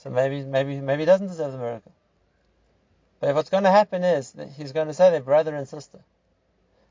So 0.04 0.10
maybe, 0.10 0.44
maybe, 0.44 0.82
maybe 0.82 1.04
he 1.04 1.06
doesn't 1.06 1.28
deserve 1.28 1.54
the 1.54 1.58
miracle. 1.58 1.94
But 3.22 3.36
what's 3.36 3.50
going 3.50 3.64
to 3.64 3.72
happen 3.72 4.04
is 4.04 4.36
he's 4.58 4.74
going 4.74 4.88
to 4.88 4.94
say 4.94 5.10
they're 5.10 5.22
brother 5.22 5.56
and 5.56 5.66
sister. 5.66 6.00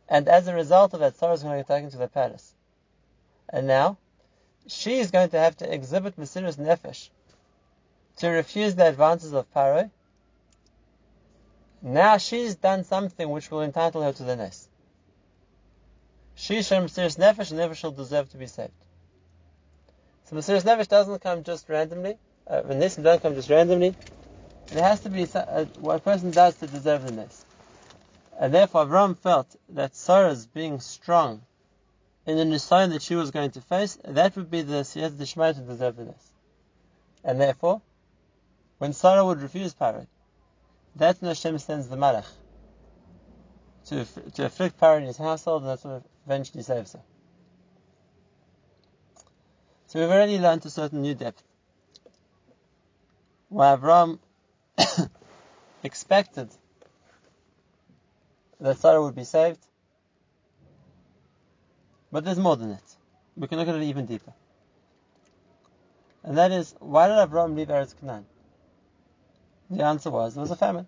And 0.08 0.28
as 0.28 0.48
a 0.48 0.54
result 0.54 0.94
of 0.94 1.00
that, 1.00 1.16
Sarah 1.16 1.34
is 1.34 1.42
going 1.42 1.58
to 1.58 1.60
get 1.60 1.68
taken 1.68 1.90
to 1.90 1.98
the 1.98 2.08
palace. 2.08 2.54
And 3.50 3.66
now, 3.66 3.98
she 4.66 4.98
is 4.98 5.10
going 5.10 5.28
to 5.28 5.38
have 5.38 5.58
to 5.58 5.70
exhibit 5.70 6.18
Mesiras 6.18 6.56
Nefesh 6.56 7.10
to 8.16 8.28
refuse 8.28 8.74
the 8.76 8.88
advances 8.88 9.34
of 9.34 9.52
Paro. 9.52 9.90
Now 11.82 12.16
she's 12.16 12.54
done 12.54 12.84
something 12.84 13.28
which 13.28 13.50
will 13.50 13.60
entitle 13.60 14.02
her 14.02 14.12
to 14.12 14.22
the 14.22 14.36
nes. 14.36 14.68
She 16.34 16.62
shown 16.62 16.86
Mesiras 16.86 17.18
Nefesh 17.18 17.50
and 17.50 17.58
never 17.58 17.74
shall 17.74 17.90
deserve 17.90 18.30
to 18.30 18.38
be 18.38 18.46
saved. 18.46 18.72
So 20.24 20.36
Mesiras 20.36 20.62
Nefesh 20.62 20.88
doesn't 20.88 21.20
come 21.20 21.42
just 21.42 21.68
randomly. 21.68 22.16
Uh, 22.46 22.62
the 22.62 22.74
nes 22.74 22.96
doesn't 22.96 23.20
come 23.20 23.34
just 23.34 23.50
randomly. 23.50 23.94
There 24.68 24.82
has 24.82 25.00
to 25.00 25.10
be 25.10 25.26
uh, 25.34 25.64
what 25.80 25.96
a 25.96 26.00
person 26.00 26.30
does 26.30 26.56
to 26.56 26.66
deserve 26.66 27.04
the 27.06 27.12
nes. 27.12 27.44
And 28.38 28.52
therefore 28.52 28.86
Avram 28.86 29.16
felt 29.16 29.54
that 29.70 29.94
Sarah's 29.94 30.46
being 30.46 30.80
strong 30.80 31.42
in 32.26 32.36
the 32.36 32.44
nisayon 32.44 32.90
that 32.90 33.02
she 33.02 33.14
was 33.14 33.30
going 33.30 33.50
to 33.52 33.60
face, 33.60 33.98
that 34.04 34.36
would 34.36 34.50
be 34.50 34.62
the 34.62 34.82
Siyat 34.82 35.18
Dishmai 35.18 35.52
to 35.52 35.60
deserve 35.60 35.96
the 35.96 36.04
nes. 36.04 36.32
And 37.24 37.40
therefore, 37.40 37.82
when 38.78 38.92
Sarah 38.92 39.24
would 39.24 39.42
refuse 39.42 39.74
Paro, 39.74 40.06
that's 40.96 41.20
when 41.20 41.28
Hashem 41.28 41.58
sends 41.58 41.88
the 41.88 41.96
Malach 41.96 42.26
to, 43.86 44.04
to 44.34 44.46
afflict 44.46 44.78
Paro 44.78 44.98
in 44.98 45.04
his 45.04 45.16
household, 45.16 45.62
and 45.62 45.70
that's 45.70 45.84
what 45.84 46.02
eventually 46.26 46.62
saves 46.62 46.92
her. 46.92 47.00
So 49.86 50.00
we've 50.00 50.10
already 50.10 50.38
learned 50.38 50.64
a 50.64 50.70
certain 50.70 51.02
new 51.02 51.14
depth. 51.14 51.42
Why 53.52 53.76
Avram 53.76 54.18
expected 55.82 56.48
that 58.58 58.78
Sarah 58.78 59.02
would 59.02 59.14
be 59.14 59.24
saved, 59.24 59.58
but 62.10 62.24
there's 62.24 62.38
more 62.38 62.56
than 62.56 62.70
that. 62.70 62.96
We 63.36 63.48
can 63.48 63.58
look 63.58 63.68
at 63.68 63.74
it 63.74 63.82
even 63.82 64.06
deeper. 64.06 64.32
And 66.24 66.38
that 66.38 66.50
is, 66.50 66.74
why 66.78 67.08
did 67.08 67.16
Avram 67.16 67.54
leave 67.54 67.68
Eretz 67.68 67.94
Canaan? 68.00 68.24
The 69.68 69.84
answer 69.84 70.08
was, 70.08 70.34
there 70.34 70.40
was 70.40 70.50
a 70.50 70.56
famine. 70.56 70.86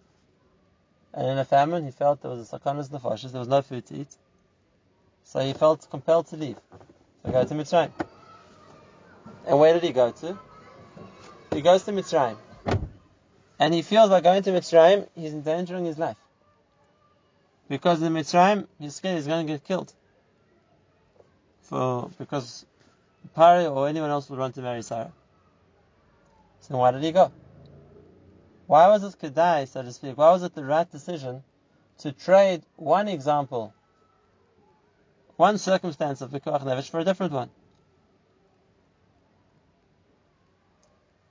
And 1.13 1.27
in 1.27 1.37
a 1.37 1.45
famine, 1.45 1.85
he 1.85 1.91
felt 1.91 2.23
there 2.23 2.31
was 2.31 2.51
a 2.51 2.59
sakanas 2.59 2.89
nefashis, 2.89 3.33
there 3.33 3.41
was 3.41 3.49
no 3.49 3.61
food 3.61 3.85
to 3.89 3.95
eat. 3.95 4.17
So 5.25 5.41
he 5.41 5.53
felt 5.53 5.87
compelled 5.91 6.29
to 6.29 6.39
leave. 6.39 6.57
So 6.71 7.27
he 7.27 7.33
go 7.33 7.45
to 7.45 7.55
Mitzrayim. 7.55 7.93
And 9.47 9.59
where 9.59 9.75
did 9.75 9.83
he 9.83 9.93
go 9.93 10.13
to? 10.13 10.39
He 11.53 11.61
goes 11.61 11.83
to 11.83 11.93
Mitzrayim. 11.93 12.39
And 13.65 13.73
he 13.73 13.81
feels 13.81 14.11
by 14.11 14.21
going 14.21 14.43
to 14.43 14.51
Mitzrayim, 14.51 15.09
he's 15.15 15.33
endangering 15.33 15.87
his 15.87 15.99
life. 15.99 16.19
Because 17.67 18.03
in 18.03 18.13
Mitzrayim, 18.13 18.67
he's 18.79 18.97
scared 18.97 19.17
he's 19.17 19.27
going 19.27 19.47
to 19.47 19.51
get 19.55 19.65
killed 19.65 19.91
for 21.63 22.11
because 22.19 22.67
Paro 23.35 23.75
or 23.75 23.89
anyone 23.89 24.11
else 24.11 24.29
would 24.29 24.39
want 24.39 24.55
to 24.57 24.61
marry 24.61 24.83
Sarah. 24.83 25.13
So 26.61 26.77
why 26.77 26.91
did 26.91 27.03
he 27.03 27.11
go? 27.11 27.33
Why 28.67 28.89
was 28.89 29.03
it 29.03 29.19
kedai, 29.19 29.67
so 29.67 29.81
to 29.81 29.93
speak? 29.95 30.19
Why 30.19 30.31
was 30.33 30.43
it 30.43 30.55
the 30.55 30.63
right 30.63 30.91
decision 30.93 31.43
to 32.01 32.13
trade 32.13 32.65
one 32.77 33.09
example, 33.09 33.73
one 35.37 35.57
circumstance 35.57 36.21
of 36.21 36.33
Pikuach 36.33 36.65
Nefesh 36.65 36.91
for 36.91 37.01
a 37.01 37.05
different 37.05 37.33
one? 37.33 37.49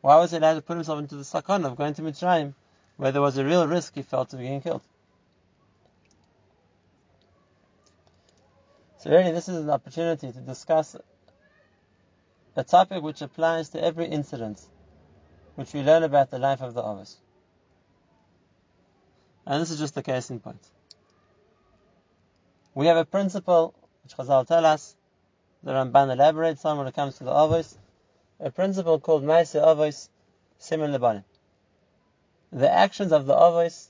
Why 0.03 0.17
was 0.17 0.31
he 0.31 0.37
allowed 0.37 0.55
to 0.55 0.61
put 0.61 0.75
himself 0.75 0.99
into 0.99 1.15
the 1.15 1.23
sakon 1.23 1.63
of 1.63 1.77
going 1.77 1.93
to 1.93 2.01
Mitzrayim, 2.01 2.55
where 2.97 3.13
there 3.13 3.21
was 3.21 3.37
a 3.37 3.45
real 3.45 3.65
risk 3.65 3.95
he 3.95 4.01
felt 4.01 4.33
of 4.33 4.39
being 4.39 4.59
killed? 4.59 4.81
So 8.97 9.11
really, 9.11 9.31
this 9.31 9.47
is 9.47 9.55
an 9.59 9.69
opportunity 9.69 10.29
to 10.29 10.39
discuss 10.39 10.97
a 12.57 12.63
topic 12.65 13.01
which 13.01 13.21
applies 13.21 13.69
to 13.69 13.81
every 13.81 14.07
incident 14.07 14.61
which 15.55 15.71
we 15.71 15.81
learn 15.81 16.03
about 16.03 16.31
the 16.31 16.37
life 16.37 16.59
of 16.59 16.73
the 16.73 16.81
Avos. 16.81 17.15
And 19.45 19.61
this 19.61 19.71
is 19.71 19.79
just 19.79 19.95
the 19.95 20.03
case 20.03 20.29
in 20.29 20.41
point. 20.41 20.67
We 22.75 22.87
have 22.87 22.97
a 22.97 23.05
principle 23.05 23.73
which 24.03 24.17
Chazal 24.17 24.45
tell 24.45 24.65
us, 24.65 24.97
the 25.63 25.71
Ramban 25.71 26.11
elaborates 26.11 26.65
on 26.65 26.77
when 26.77 26.87
it 26.87 26.93
comes 26.93 27.19
to 27.19 27.23
the 27.23 27.31
Avos, 27.31 27.77
a 28.39 28.51
principle 28.51 28.99
called 28.99 29.23
Maise 29.23 29.53
Avos 29.53 30.09
Simen 30.59 30.95
Lebanim. 30.95 31.23
The 32.51 32.71
actions 32.71 33.11
of 33.11 33.25
the 33.25 33.35
Avos 33.35 33.89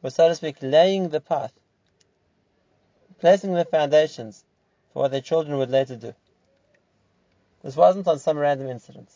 were, 0.00 0.10
so 0.10 0.28
to 0.28 0.34
speak, 0.34 0.56
laying 0.62 1.08
the 1.08 1.20
path 1.20 1.52
placing 3.22 3.54
the 3.54 3.64
foundations 3.64 4.44
for 4.92 5.02
what 5.04 5.12
their 5.12 5.20
children 5.20 5.56
would 5.56 5.70
later 5.70 5.94
do. 5.94 6.12
This 7.62 7.76
wasn't 7.76 8.08
on 8.08 8.18
some 8.18 8.36
random 8.36 8.66
incident. 8.66 9.08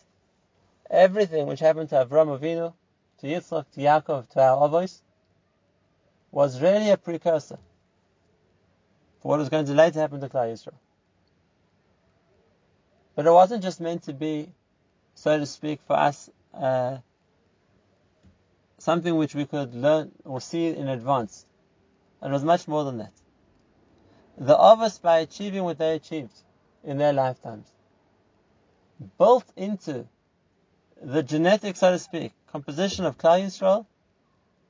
Everything 0.89 1.49
which 1.49 1.59
happened 1.59 1.89
to 1.89 2.07
Avram 2.07 2.39
Avinu, 2.39 2.73
to 3.19 3.27
Yitzchak, 3.27 3.65
to 3.73 3.81
Yaakov, 3.81 4.29
to 4.31 4.41
our 4.41 4.69
Avos, 4.69 5.01
was 6.31 6.63
really 6.63 6.91
a 6.91 6.97
precursor 6.97 7.59
for 9.21 9.29
what 9.31 9.41
was 9.41 9.49
going 9.49 9.67
to 9.67 9.75
later 9.75 9.99
happen 9.99 10.21
to 10.21 10.29
Klal 10.29 10.53
Yisrael. 10.53 10.79
But 13.17 13.27
it 13.27 13.33
wasn't 13.33 13.65
just 13.65 13.81
meant 13.81 14.05
to 14.05 14.13
be, 14.13 14.53
so 15.15 15.37
to 15.39 15.47
speak, 15.47 15.81
for 15.87 15.97
us 15.97 16.31
uh, 16.55 16.99
something 18.79 19.17
which 19.17 19.35
we 19.35 19.47
could 19.47 19.75
learn 19.75 20.13
or 20.25 20.41
see 20.41 20.69
in 20.69 20.87
advance. 20.87 21.45
It 22.23 22.31
was 22.31 22.45
much 22.45 22.69
more 22.69 22.85
than 22.85 22.99
that 22.99 23.13
the 24.39 24.55
Avos 24.55 25.01
by 25.01 25.19
achieving 25.19 25.65
what 25.65 25.79
they 25.79 25.95
achieved 25.95 26.35
in 26.85 26.99
their 26.99 27.13
lifetimes. 27.13 27.67
Built 29.19 29.45
into 29.57 30.07
the 31.03 31.23
genetic, 31.23 31.77
so 31.77 31.93
to 31.93 31.99
speak, 31.99 32.33
composition 32.53 33.05
of 33.05 33.19
Klal 33.19 33.43
Yisrael, 33.43 33.87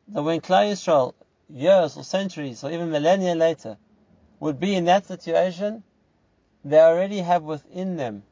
that 0.09 0.23
when 0.23 0.41
Klal 0.41 0.71
Yisrael, 0.71 1.15
years 1.49 1.97
or 1.97 2.05
centuries 2.05 2.63
or 2.65 2.71
even 2.71 2.91
millennia 2.91 3.35
later, 3.35 3.77
would 4.41 4.61
be 4.61 4.75
in 4.75 4.85
that 4.85 5.07
situation, 5.07 5.83
they 6.65 6.81
already 6.81 7.19
have 7.19 7.43
within 7.43 7.97
them 7.97 8.23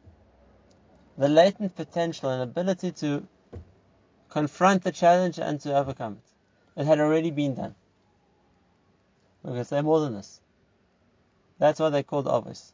the 1.17 1.29
latent 1.29 1.77
potential 1.77 2.31
and 2.31 2.43
ability 2.43 2.93
to 2.93 3.27
confront 4.29 4.83
the 4.83 4.93
challenge 4.93 5.39
and 5.39 5.61
to 5.61 5.77
overcome 5.77 6.19
it. 6.19 6.81
It 6.81 6.87
had 6.87 6.99
already 6.99 7.31
been 7.31 7.55
done. 7.55 7.75
We're 9.43 9.53
going 9.53 9.63
to 9.63 9.69
say 9.69 9.83
more 9.83 10.01
than 10.01 10.15
this. 10.15 10.41
That's 11.59 11.79
why 11.79 11.91
they're 11.91 12.03
called 12.03 12.27
Avos. 12.27 12.73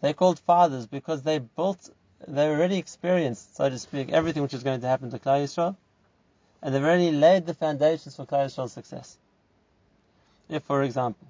They're 0.00 0.14
called 0.14 0.38
fathers 0.38 0.86
because 0.86 1.22
they 1.22 1.38
built, 1.38 1.90
they 2.26 2.48
already 2.48 2.78
experienced, 2.78 3.56
so 3.56 3.68
to 3.68 3.78
speak, 3.78 4.10
everything 4.10 4.42
which 4.42 4.54
is 4.54 4.62
going 4.62 4.80
to 4.80 4.86
happen 4.86 5.10
to 5.10 5.18
Klal 5.18 5.42
Yisrael, 5.42 5.76
and 6.62 6.74
they've 6.74 6.82
already 6.82 7.10
laid 7.10 7.46
the 7.46 7.54
foundations 7.54 8.14
for 8.14 8.26
Klal 8.26 8.46
Yisrael's 8.46 8.72
success. 8.72 9.18
If, 10.48 10.62
for 10.64 10.82
example, 10.82 11.26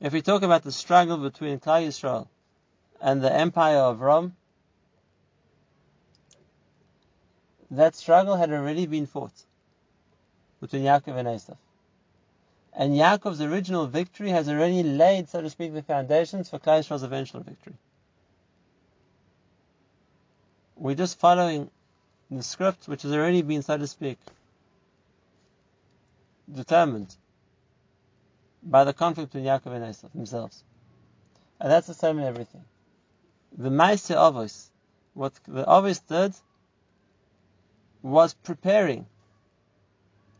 if 0.00 0.12
we 0.12 0.22
talk 0.22 0.42
about 0.42 0.62
the 0.62 0.72
struggle 0.72 1.18
between 1.18 1.60
Klal 1.60 1.86
Yisrael 1.86 2.28
and 3.00 3.22
the 3.22 3.32
empire 3.32 3.78
of 3.78 4.00
Rome, 4.00 4.36
that 7.70 7.94
struggle 7.94 8.36
had 8.36 8.50
already 8.50 8.86
been 8.86 9.06
fought 9.06 9.32
between 10.60 10.82
Yaakov 10.82 11.16
and 11.16 11.28
Esav. 11.28 11.56
And 12.72 12.94
Yaakov's 12.94 13.40
original 13.40 13.86
victory 13.86 14.30
has 14.30 14.48
already 14.48 14.82
laid, 14.82 15.28
so 15.28 15.40
to 15.42 15.50
speak, 15.50 15.72
the 15.72 15.82
foundations 15.82 16.48
for 16.50 16.58
Klal 16.58 16.80
Yisrael's 16.80 17.02
eventual 17.02 17.40
victory. 17.40 17.74
we're 20.80 20.94
just 20.94 21.20
following 21.20 21.70
the 22.30 22.42
script 22.42 22.88
which 22.88 23.02
has 23.02 23.12
already 23.12 23.42
been, 23.42 23.62
so 23.62 23.76
to 23.76 23.86
speak, 23.86 24.18
determined 26.52 27.14
by 28.62 28.84
the 28.84 28.92
conflict 28.94 29.30
between 29.32 29.46
Yaakov 29.46 29.74
and 29.76 29.90
Esau 29.90 30.08
themselves. 30.14 30.64
And 31.60 31.70
that's 31.70 31.86
the 31.86 31.94
same 31.94 32.18
in 32.18 32.24
everything. 32.24 32.64
The 33.56 33.68
Maiseh 33.68 34.16
Avos, 34.16 34.68
what 35.12 35.34
the 35.46 35.64
Avos 35.64 36.00
did 36.08 36.34
was 38.02 38.34
preparing, 38.34 39.06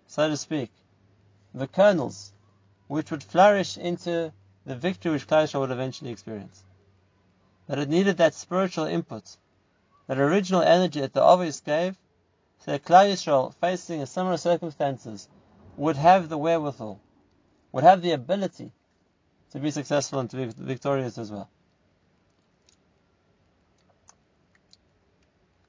so 0.07 0.29
to 0.29 0.37
speak, 0.37 0.71
the 1.55 1.67
kernels 1.67 2.33
which 2.89 3.11
would 3.11 3.23
flourish 3.23 3.77
into 3.77 4.33
the 4.67 4.77
victory 4.77 5.13
which 5.13 5.27
Klal 5.27 5.61
would 5.61 5.71
eventually 5.71 6.11
experience. 6.11 6.63
That 7.67 7.79
it 7.79 7.89
needed 7.89 8.17
that 8.17 8.35
spiritual 8.35 8.87
input, 8.87 9.37
that 10.07 10.19
original 10.19 10.63
energy 10.63 11.01
that 11.01 11.13
the 11.13 11.21
Avos 11.21 11.65
gave, 11.65 11.97
so 12.65 12.73
that 12.73 12.85
Klal 12.85 13.11
Yisrael, 13.11 13.55
facing 13.55 14.05
similar 14.07 14.37
circumstances, 14.37 15.29
would 15.77 15.97
have 15.97 16.29
the 16.29 16.39
wherewithal, 16.39 17.01
would 17.73 17.85
have 17.85 18.03
the 18.03 18.13
ability 18.13 18.73
to 19.53 19.59
be 19.59 19.71
successful 19.71 20.19
and 20.19 20.31
to 20.31 20.37
be 20.37 20.47
victorious 20.47 21.17
as 21.19 21.31
well. 21.31 21.49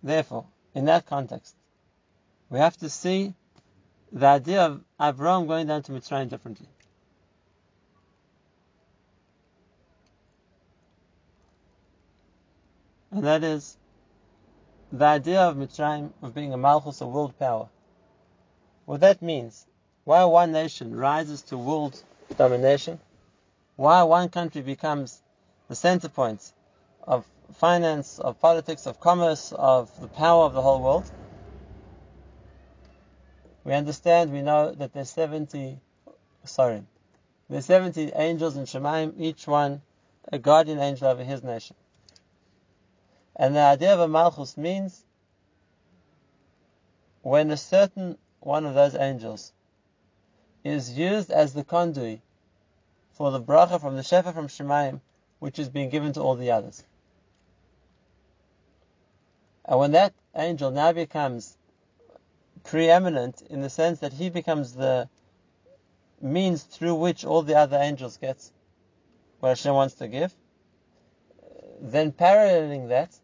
Therefore, 0.04 0.46
in 0.74 0.86
that 0.86 1.06
context, 1.06 1.56
we 2.52 2.60
have 2.60 2.76
to 2.78 2.90
see 2.90 3.34
the 4.12 4.26
idea 4.26 4.62
of 4.62 4.82
Avram 5.00 5.48
going 5.48 5.68
down 5.68 5.84
to 5.84 5.94
Mitzrayim 5.94 6.30
differently. 6.30 6.68
And 13.10 13.24
that 13.24 13.44
is 13.44 13.78
the 14.92 15.06
idea 15.06 15.40
of 15.40 15.56
Mitzrayim 15.56 16.12
of 16.22 16.36
being 16.36 16.54
a 16.54 16.58
Malchus, 16.58 17.00
a 17.00 17.08
world 17.08 17.40
power. 17.40 17.70
What 18.86 19.00
that 19.00 19.22
means, 19.22 19.66
why 20.04 20.26
one 20.26 20.52
nation 20.52 20.94
rises 20.94 21.42
to 21.44 21.58
world 21.58 22.04
domination, 22.38 23.00
why 23.78 24.04
one 24.04 24.28
country 24.28 24.62
becomes 24.62 25.22
the 25.70 25.76
center 25.76 26.10
point 26.10 26.52
of 27.04 27.26
finance, 27.54 28.20
of 28.20 28.42
politics, 28.42 28.88
of 28.88 29.00
commerce, 29.00 29.54
of 29.54 29.90
the 30.02 30.10
power 30.10 30.44
of 30.44 30.54
the 30.54 30.62
whole 30.62 30.82
world. 30.82 31.10
We 33.64 33.74
understand, 33.74 34.32
we 34.32 34.42
know 34.42 34.72
that 34.72 34.94
there's 34.94 35.12
70, 35.12 35.80
sorry, 36.46 36.84
there's 37.50 37.66
70 37.66 38.12
angels 38.16 38.58
in 38.58 38.66
Shemaim, 38.66 39.14
each 39.18 39.48
one 39.48 39.82
a 40.32 40.40
guardian 40.40 40.80
angel 40.80 41.08
over 41.08 41.24
his 41.24 41.44
nation. 41.44 41.76
And 43.36 43.56
the 43.56 43.60
idea 43.60 43.94
of 43.94 44.00
a 44.00 44.08
Malchus 44.08 44.58
means 44.58 45.04
when 47.22 47.52
a 47.52 47.58
certain 47.58 48.18
one 48.40 48.66
of 48.66 48.74
those 48.74 48.96
angels 48.96 49.52
is 50.64 50.98
used 50.98 51.32
as 51.32 51.54
the 51.54 51.64
conduit 51.64 52.22
for 53.14 53.32
the 53.32 53.42
bracha 53.42 53.80
from 53.80 53.96
the 53.96 54.02
Shefa 54.02 54.34
from 54.34 54.48
Shemaim, 54.48 55.02
which 55.40 55.60
is 55.60 55.70
being 55.70 55.90
given 55.90 56.14
to 56.14 56.22
all 56.22 56.36
the 56.36 56.52
others. 56.52 56.84
And 59.66 59.80
when 59.80 59.92
that 59.92 60.14
angel 60.36 60.72
now 60.72 60.92
becomes 60.92 61.58
preeminent 62.64 63.42
in 63.50 63.62
the 63.62 63.70
sense 63.70 64.00
that 64.00 64.14
he 64.14 64.30
becomes 64.30 64.74
the 64.74 65.10
means 66.22 66.64
through 66.64 66.96
which 66.96 67.26
all 67.26 67.42
the 67.42 67.56
other 67.56 67.78
angels 67.78 68.18
get 68.18 68.38
what 69.40 69.50
Hashem 69.50 69.74
wants 69.74 69.96
to 69.96 70.08
give, 70.08 70.34
then 71.82 72.12
paralleling 72.12 72.90
that, 72.90 73.18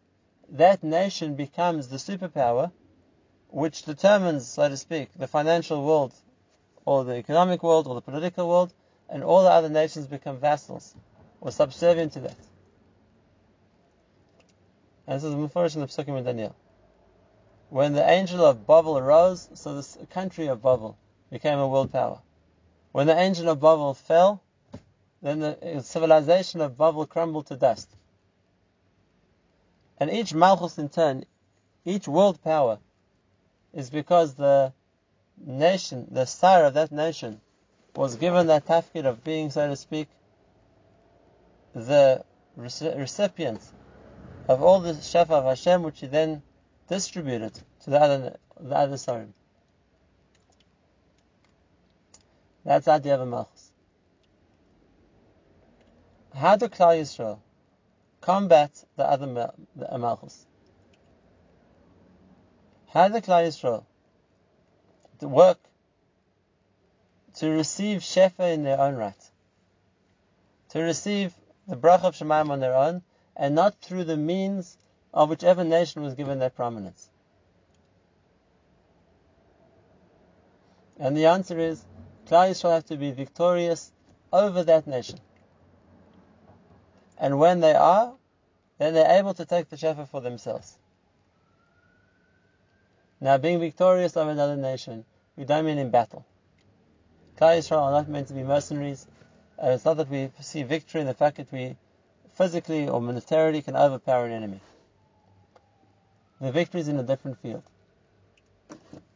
that 0.50 0.82
nation 0.82 1.36
becomes 1.36 1.88
the 1.88 1.96
superpower 1.96 2.72
which 3.50 3.82
determines, 3.82 4.46
so 4.46 4.68
to 4.68 4.76
speak, 4.76 5.10
the 5.16 5.26
financial 5.26 5.84
world, 5.84 6.12
or 6.84 7.04
the 7.04 7.16
economic 7.16 7.62
world, 7.62 7.86
or 7.86 7.94
the 7.94 8.02
political 8.02 8.48
world, 8.48 8.72
and 9.08 9.22
all 9.22 9.42
the 9.42 9.50
other 9.50 9.68
nations 9.68 10.06
become 10.06 10.38
vassals, 10.38 10.94
or 11.40 11.50
subservient 11.50 12.12
to 12.12 12.20
that. 12.20 12.36
And 15.06 15.16
this 15.16 15.24
is 15.24 15.30
the 15.30 15.36
Mufarish 15.36 15.74
in 15.76 15.80
the 15.80 15.86
Psukim 15.86 16.18
in 16.18 16.24
Daniel. 16.24 16.54
When 17.70 17.92
the 17.92 18.08
angel 18.08 18.44
of 18.44 18.66
Babel 18.66 18.96
arose, 18.96 19.48
so 19.54 19.80
the 19.80 20.06
country 20.06 20.46
of 20.46 20.62
Babel 20.62 20.96
became 21.30 21.58
a 21.58 21.68
world 21.68 21.92
power. 21.92 22.20
When 22.92 23.06
the 23.06 23.18
angel 23.18 23.48
of 23.50 23.60
Babel 23.60 23.92
fell, 23.94 24.40
then 25.20 25.40
the 25.40 25.82
civilization 25.82 26.60
of 26.60 26.78
Babel 26.78 27.06
crumbled 27.06 27.46
to 27.48 27.56
dust. 27.56 27.88
And 29.98 30.10
each 30.10 30.32
Malchus 30.32 30.78
in 30.78 30.88
turn, 30.88 31.24
each 31.84 32.08
world 32.08 32.42
power, 32.42 32.78
is 33.74 33.90
because 33.90 34.34
the 34.34 34.72
nation, 35.36 36.08
the 36.10 36.24
sire 36.24 36.64
of 36.64 36.74
that 36.74 36.90
nation, 36.90 37.40
was 37.94 38.16
given 38.16 38.46
that 38.46 38.66
tafkid 38.66 39.04
of 39.04 39.22
being, 39.24 39.50
so 39.50 39.68
to 39.68 39.76
speak, 39.76 40.08
the 41.74 42.24
recipient 42.56 43.60
of 44.48 44.62
all 44.62 44.80
the 44.80 44.94
Shefa 44.94 45.30
of 45.30 45.44
Hashem, 45.44 45.82
which 45.82 46.00
he 46.00 46.06
then 46.06 46.42
distributed 46.88 47.54
to 47.84 47.90
the 47.90 48.00
other, 48.00 48.36
the 48.60 48.74
other 48.74 48.96
Sarim. 48.96 49.32
That's 52.64 52.86
the 52.86 52.92
idea 52.92 53.14
of 53.14 53.20
a 53.20 53.26
Malchus. 53.26 53.70
How 56.34 56.56
do 56.56 56.68
Klal 56.68 57.00
Yisrael 57.00 57.38
combat 58.20 58.84
the 58.96 59.04
other 59.04 59.52
the 59.76 59.98
Malchus? 59.98 60.46
How 62.88 63.08
do 63.08 63.14
Klal 63.20 63.46
Yisrael 63.46 63.84
to 65.20 65.28
work 65.28 65.58
to 67.34 67.50
receive 67.50 68.00
Shefa 68.00 68.52
in 68.52 68.64
their 68.64 68.80
own 68.80 68.96
right? 68.96 69.30
To 70.70 70.80
receive 70.80 71.34
the 71.66 71.76
Bracha 71.76 72.04
of 72.04 72.14
Shemaim 72.14 72.50
on 72.50 72.60
their 72.60 72.74
own, 72.74 73.02
and 73.36 73.54
not 73.54 73.80
through 73.80 74.04
the 74.04 74.16
means 74.16 74.76
of 75.12 75.28
whichever 75.30 75.64
nation 75.64 76.02
was 76.02 76.14
given 76.14 76.38
that 76.40 76.56
prominence? 76.56 77.08
And 80.98 81.16
the 81.16 81.26
answer 81.26 81.58
is, 81.58 81.84
Klal 82.26 82.50
Yisrael 82.50 82.74
have 82.74 82.86
to 82.86 82.96
be 82.96 83.12
victorious 83.12 83.92
over 84.32 84.64
that 84.64 84.86
nation. 84.86 85.18
And 87.18 87.38
when 87.38 87.60
they 87.60 87.74
are, 87.74 88.14
then 88.78 88.94
they're 88.94 89.18
able 89.18 89.34
to 89.34 89.44
take 89.44 89.68
the 89.68 89.76
Shefa 89.76 90.08
for 90.08 90.20
themselves. 90.20 90.76
Now, 93.20 93.38
being 93.38 93.58
victorious 93.58 94.16
over 94.16 94.30
another 94.30 94.56
nation, 94.56 95.04
we 95.36 95.44
don't 95.44 95.64
mean 95.64 95.78
in 95.78 95.90
battle. 95.90 96.24
Klal 97.36 97.58
Yisrael 97.58 97.82
are 97.82 97.92
not 97.92 98.08
meant 98.08 98.28
to 98.28 98.34
be 98.34 98.42
mercenaries, 98.42 99.06
and 99.58 99.72
it's 99.72 99.84
not 99.84 99.96
that 99.96 100.10
we 100.10 100.30
see 100.40 100.62
victory 100.62 101.00
in 101.00 101.06
the 101.06 101.14
fact 101.14 101.36
that 101.38 101.50
we 101.52 101.76
physically 102.34 102.88
or 102.88 103.00
militarily 103.00 103.62
can 103.62 103.76
overpower 103.76 104.26
an 104.26 104.32
enemy. 104.32 104.60
The 106.40 106.52
victory 106.52 106.80
is 106.80 106.88
in 106.88 106.98
a 106.98 107.02
different 107.02 107.38
field. 107.38 107.64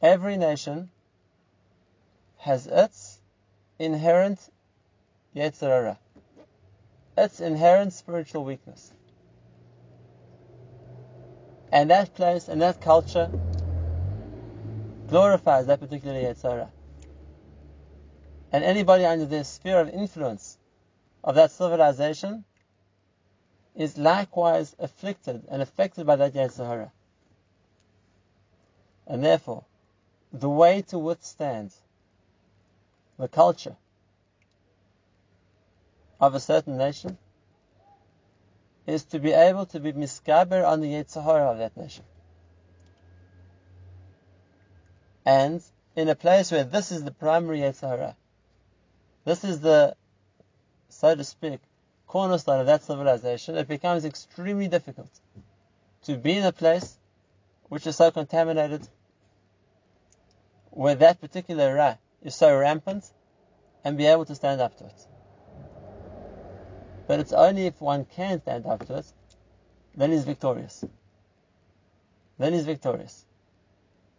Every 0.01 0.37
nation 0.37 0.91
has 2.39 2.67
its 2.67 3.21
inherent 3.79 4.41
Yetzer 5.35 5.69
Hara, 5.69 5.99
its 7.17 7.41
inherent 7.41 7.93
spiritual 7.93 8.45
weakness. 8.45 8.93
And 11.71 11.91
that 11.91 12.15
place 12.15 12.49
and 12.49 12.61
that 12.61 12.81
culture 12.81 13.31
glorifies 15.09 15.67
that 15.67 15.79
particular 15.79 16.21
Yetzer 16.21 16.51
Hara. 16.51 16.71
And 18.51 18.65
anybody 18.65 19.07
under 19.07 19.27
the 19.27 19.45
sphere 19.45 19.81
of 19.81 19.89
influence 19.89 20.59
of 21.23 21.37
that 21.37 21.53
civilization 21.53 22.45
is 23.77 23.97
likewise 23.97 24.75
afflicted 24.81 25.45
and 25.49 25.63
affected 25.63 26.05
by 26.05 26.17
that 26.17 26.35
Yetzer 26.35 26.67
Hara. 26.67 26.93
And 29.13 29.23
therefore, 29.23 29.67
the 30.33 30.49
way 30.49 30.81
to 30.89 30.99
withstand 30.99 31.71
the 33.19 33.29
culture 33.29 33.77
of 36.19 36.35
a 36.35 36.41
certain 36.41 36.79
nation 36.79 37.19
is 38.87 39.05
to 39.05 39.19
be 39.19 39.33
able 39.33 39.67
to 39.67 39.81
be 39.81 39.93
miskaber 39.93 40.67
on 40.67 40.81
the 40.81 40.87
Yetzer 40.87 41.23
Hara 41.23 41.51
of 41.51 41.59
that 41.59 41.77
nation. 41.77 42.05
And 45.27 45.63
in 45.95 46.09
a 46.09 46.15
place 46.15 46.51
where 46.51 46.65
this 46.65 46.91
is 46.91 47.05
the 47.05 47.11
primary 47.11 47.59
Yetzer 47.59 47.91
Hara, 47.91 48.17
this 49.27 49.45
is 49.45 49.61
the, 49.61 49.95
so 50.89 51.15
to 51.15 51.23
speak, 51.23 51.61
cornerstone 52.07 52.61
of 52.61 52.67
that 52.67 52.83
civilization, 52.83 53.57
it 53.57 53.69
becomes 53.69 54.07
extremely 54.07 54.69
difficult 54.69 55.11
to 56.05 56.17
be 56.17 56.39
in 56.39 56.45
a 56.45 56.53
place 56.53 56.97
which 57.69 57.87
is 57.87 57.97
so 57.97 58.11
contaminated, 58.11 58.89
where 60.73 60.95
that 60.97 61.21
particular 61.21 61.75
ra 61.75 61.97
is 62.23 62.35
so 62.35 62.57
rampant, 62.57 63.11
and 63.85 63.99
be 63.99 64.07
able 64.07 64.25
to 64.25 64.35
stand 64.35 64.61
up 64.61 64.77
to 64.79 64.85
it. 64.85 65.07
But 67.07 67.21
it's 67.21 67.33
only 67.33 67.67
if 67.67 67.81
one 67.81 68.05
can 68.05 68.41
stand 68.41 68.65
up 68.67 68.87
to 68.87 68.99
it, 68.99 69.13
then 69.95 70.13
he's 70.13 70.25
victorious. 70.25 70.85
Then 72.39 72.53
he's 72.53 72.65
victorious. 72.65 73.27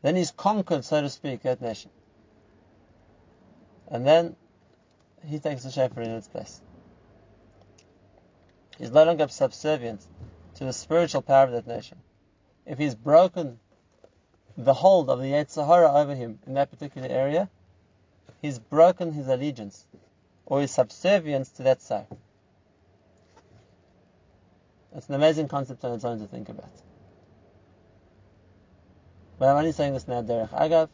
Then 0.02 0.16
he's 0.16 0.32
conquered, 0.32 0.86
so 0.86 1.02
to 1.02 1.10
speak, 1.10 1.44
that 1.44 1.62
nation. 1.62 1.92
And 3.88 4.06
then 4.06 4.36
he 5.26 5.40
takes 5.40 5.64
the 5.64 5.70
Shefa 5.70 5.98
in 5.98 6.12
its 6.12 6.28
place. 6.28 6.62
He's 8.78 8.92
no 8.92 9.06
longer 9.06 9.28
subservient 9.28 10.06
to 10.56 10.66
the 10.66 10.74
spiritual 10.74 11.22
power 11.22 11.46
of 11.46 11.52
that 11.52 11.68
nation. 11.68 11.98
If 12.66 12.78
he's 12.78 12.96
broken 12.96 13.60
the 14.58 14.74
hold 14.74 15.10
of 15.10 15.20
the 15.20 15.26
Yetzer 15.26 15.66
Hara 15.66 15.92
over 15.92 16.16
him 16.16 16.40
in 16.46 16.54
that 16.54 16.70
particular 16.70 17.08
area, 17.08 17.50
he's 18.42 18.60
broken 18.60 19.12
his 19.12 19.28
allegiance 19.28 19.86
or 20.46 20.62
his 20.62 20.72
subservience 20.72 21.50
to 21.52 21.64
that 21.64 21.82
side. 21.82 22.08
It's 24.96 25.10
an 25.10 25.16
amazing 25.16 25.48
concept 25.48 25.84
on 25.84 25.94
its 25.94 26.06
own 26.06 26.20
to 26.20 26.28
think 26.28 26.50
about. 26.50 26.70
But 29.40 29.50
I'm 29.50 29.58
only 29.58 29.72
saying 29.72 29.94
this 29.94 30.08
now, 30.08 30.22
Derech 30.22 30.50
Agav, 30.52 30.90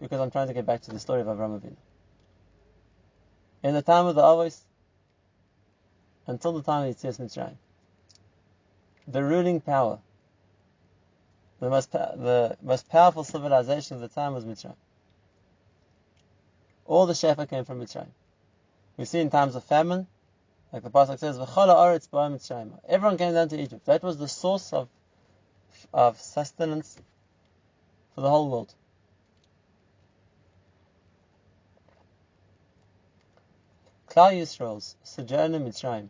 because 0.00 0.20
I'm 0.20 0.30
trying 0.30 0.48
to 0.48 0.54
get 0.54 0.66
back 0.66 0.82
to 0.82 0.90
the 0.90 0.98
story 0.98 1.20
of 1.20 1.28
Avram 1.28 1.60
Avinu. 1.60 1.76
In 3.62 3.74
the 3.74 3.82
time 3.82 4.06
of 4.06 4.16
the 4.16 4.22
Avos, 4.22 4.60
until 6.26 6.52
the 6.52 6.62
time 6.62 6.88
of 6.88 6.94
Yitzias 6.94 7.20
Mitzrayim, 7.20 7.54
the 9.06 9.22
ruling 9.22 9.60
power, 9.60 10.00
the 11.60 11.70
most, 11.70 11.92
the 11.92 12.56
most 12.62 12.88
powerful 12.88 13.24
civilization 13.24 13.96
of 13.96 14.00
the 14.00 14.08
time 14.08 14.34
was 14.34 14.44
Mitzrayim. 14.44 14.76
All 16.86 17.06
the 17.06 17.14
Shefa 17.14 17.48
came 17.48 17.64
from 17.64 17.80
Mitzrayim. 17.80 18.10
We 18.96 19.04
see 19.04 19.20
in 19.20 19.30
times 19.30 19.54
of 19.54 19.64
famine, 19.64 20.06
like 20.72 20.82
the 20.82 20.90
pasuk 20.90 21.18
says, 21.18 21.38
"V'chala 21.38 21.74
aretz 21.74 22.08
Mitzrayim." 22.08 22.72
Everyone 22.86 23.16
came 23.16 23.32
down 23.32 23.48
to 23.48 23.60
Egypt. 23.60 23.86
That 23.86 24.02
was 24.02 24.18
the 24.18 24.28
source 24.28 24.72
of 24.72 24.88
of 25.92 26.20
sustenance 26.20 26.96
for 28.14 28.20
the 28.20 28.30
whole 28.30 28.48
world. 28.48 28.74
Klal 34.08 34.32
Yisrael's 34.32 34.96
sojourn 35.02 35.54
in 35.54 35.64
Mitzrayim 35.64 36.08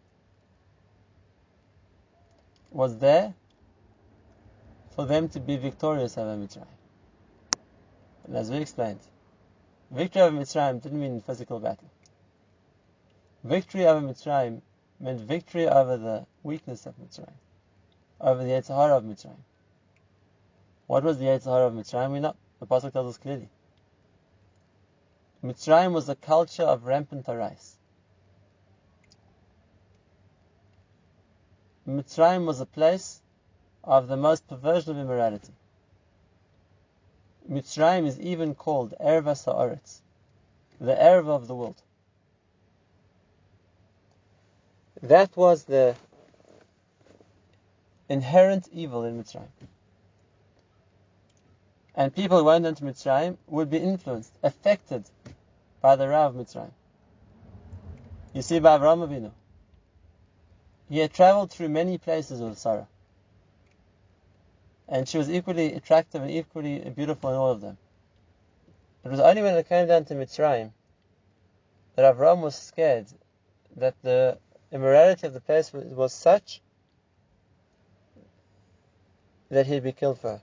was 2.70 2.98
there 2.98 3.34
for 4.94 5.06
them 5.06 5.28
to 5.28 5.40
be 5.40 5.56
victorious 5.56 6.16
over 6.16 6.36
Mitzrayim. 6.36 6.66
And 8.24 8.36
as 8.36 8.50
we 8.50 8.58
explained, 8.58 9.00
victory 9.90 10.22
over 10.22 10.36
Mitzrayim 10.36 10.80
didn't 10.80 11.00
mean 11.00 11.20
physical 11.20 11.58
battle. 11.58 11.90
Victory 13.42 13.86
over 13.86 14.06
Mitzrayim 14.06 14.62
meant 15.00 15.20
victory 15.20 15.68
over 15.68 15.96
the 15.96 16.26
weakness 16.42 16.86
of 16.86 16.94
Mitzrayim, 16.98 17.34
over 18.20 18.42
the 18.44 18.50
Yetzer 18.50 18.74
Hara 18.74 18.96
of 18.96 19.04
Mitzrayim. 19.04 19.42
What 20.86 21.02
was 21.02 21.18
the 21.18 21.24
Yetzer 21.24 21.46
Hara 21.46 21.66
of 21.66 21.74
Mitzrayim? 21.74 22.12
We 22.12 22.20
know. 22.20 22.36
The 22.60 22.66
Pasuk 22.66 22.92
tells 22.92 23.08
us 23.08 23.18
clearly. 23.18 23.48
Mitzrayim 25.44 25.92
was 25.92 26.08
a 26.08 26.14
culture 26.14 26.62
of 26.62 26.84
rampant 26.84 27.28
Arais. 27.28 27.76
Mitzrayim 31.86 32.46
was 32.46 32.60
a 32.60 32.66
place 32.66 33.20
of 33.84 34.08
the 34.08 34.16
most 34.16 34.48
perversion 34.48 34.92
of 34.92 34.98
immorality. 34.98 35.52
Mitzrayim 37.50 38.06
is 38.06 38.18
even 38.18 38.54
called 38.54 38.94
Erva 38.98 39.36
Sa'aretz, 39.36 40.00
the 40.80 40.94
Erva 40.94 41.28
of 41.28 41.46
the 41.46 41.54
world. 41.54 41.80
That 45.02 45.36
was 45.36 45.64
the 45.64 45.94
inherent 48.08 48.68
evil 48.72 49.04
in 49.04 49.22
Mitzrayim. 49.22 49.48
And 51.94 52.14
people 52.14 52.38
who 52.38 52.44
went 52.44 52.64
into 52.66 52.84
Mitzrayim 52.84 53.36
would 53.46 53.70
be 53.70 53.76
influenced, 53.76 54.32
affected 54.42 55.04
by 55.82 55.96
the 55.96 56.08
Ra 56.08 56.26
of 56.26 56.34
Mitzrayim. 56.34 56.72
You 58.32 58.42
see, 58.42 58.58
by 58.58 58.78
Avraham 58.78 59.06
Avinu, 59.06 59.30
he 60.88 60.98
had 60.98 61.12
traveled 61.12 61.50
through 61.50 61.68
many 61.68 61.98
places 61.98 62.40
with 62.40 62.58
Sarah. 62.58 62.88
And 64.88 65.08
she 65.08 65.18
was 65.18 65.30
equally 65.30 65.74
attractive 65.74 66.22
and 66.22 66.30
equally 66.30 66.78
beautiful 66.90 67.30
in 67.30 67.36
all 67.36 67.50
of 67.50 67.60
them. 67.60 67.78
It 69.04 69.10
was 69.10 69.20
only 69.20 69.42
when 69.42 69.54
it 69.54 69.68
came 69.68 69.86
down 69.86 70.04
to 70.06 70.14
Mitzrayim 70.14 70.72
that 71.94 72.16
Avram 72.16 72.40
was 72.40 72.54
scared 72.54 73.06
that 73.76 73.94
the 74.02 74.38
immorality 74.72 75.26
of 75.26 75.32
the 75.32 75.40
place 75.40 75.72
was 75.72 76.12
such 76.12 76.60
that 79.50 79.66
he'd 79.66 79.82
be 79.82 79.92
killed 79.92 80.18
for 80.18 80.30
her. 80.32 80.42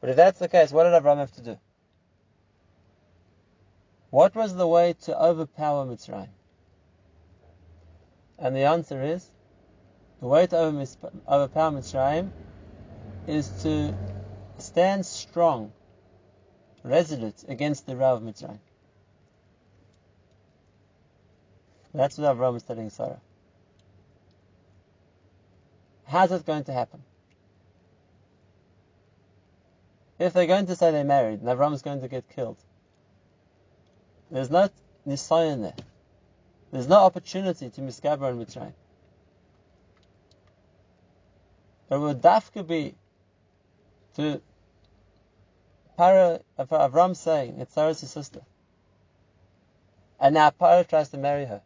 But 0.00 0.10
if 0.10 0.16
that's 0.16 0.38
the 0.38 0.48
case, 0.48 0.72
what 0.72 0.84
did 0.84 0.92
Avram 0.92 1.18
have 1.18 1.32
to 1.32 1.42
do? 1.42 1.58
What 4.10 4.34
was 4.34 4.54
the 4.54 4.66
way 4.66 4.94
to 5.02 5.20
overpower 5.20 5.84
Mitzrayim? 5.84 6.28
And 8.38 8.54
the 8.54 8.64
answer 8.64 9.02
is 9.02 9.30
the 10.20 10.26
way 10.26 10.46
to 10.46 10.56
overpower 11.28 11.70
Mitzrayim 11.72 12.30
is 13.26 13.48
to 13.62 13.94
stand 14.58 15.04
strong, 15.04 15.72
resolute 16.82 17.44
against 17.48 17.86
the 17.86 17.96
Ra 17.96 18.14
of 18.14 18.22
Mitzrayim. 18.22 18.58
That's 21.92 22.18
what 22.18 22.36
Avram 22.36 22.56
is 22.56 22.62
telling 22.62 22.90
Sarah. 22.90 23.20
How's 26.04 26.30
it 26.30 26.44
going 26.44 26.64
to 26.64 26.72
happen? 26.72 27.02
If 30.18 30.32
they're 30.32 30.46
going 30.46 30.66
to 30.66 30.76
say 30.76 30.92
they're 30.92 31.04
married 31.04 31.40
and 31.40 31.48
Avram 31.48 31.74
is 31.74 31.82
going 31.82 32.00
to 32.00 32.08
get 32.08 32.28
killed, 32.28 32.56
there's 34.30 34.50
no 34.50 34.68
nisayon 35.06 35.62
there. 35.62 35.74
There's 36.72 36.88
no 36.88 36.96
opportunity 36.96 37.70
to 37.70 37.80
misgaber 37.80 38.30
and 38.30 38.46
Mitzrayim. 38.46 38.72
It 41.90 41.98
would 41.98 42.20
dafka 42.20 42.66
be 42.66 42.94
to 44.14 44.40
Paro, 45.98 46.42
Avram 46.58 47.16
saying 47.16 47.60
it's 47.60 47.74
Sarah's 47.74 47.98
sister. 47.98 48.40
And 50.18 50.34
now 50.34 50.50
Paro 50.50 50.86
tries 50.86 51.10
to 51.10 51.18
marry 51.18 51.44
her. 51.44 51.62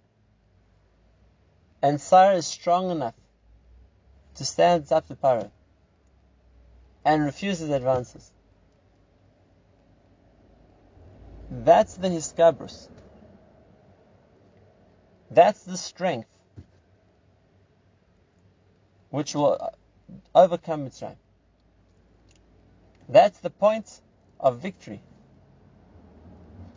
And 1.83 2.01
Sarah 2.01 2.35
is 2.35 2.47
strong 2.47 2.91
enough 2.91 3.15
to 4.35 4.45
stand 4.45 4.93
up 4.93 5.07
to 5.09 5.17
Paro 5.17 5.51
and 7.05 7.25
refuses 7.25 7.71
advances. 7.71 8.31
That's 11.51 11.95
the 11.95 12.09
hiskabrus. 12.09 12.89
That's 15.31 15.63
the 15.63 15.77
strength 15.77 16.29
which 19.11 19.35
will 19.35 19.59
overcome 20.35 20.87
Mitzrayim. 20.87 21.17
That's 23.09 23.39
the 23.41 23.51
point 23.51 24.01
of 24.39 24.59
victory, 24.61 25.01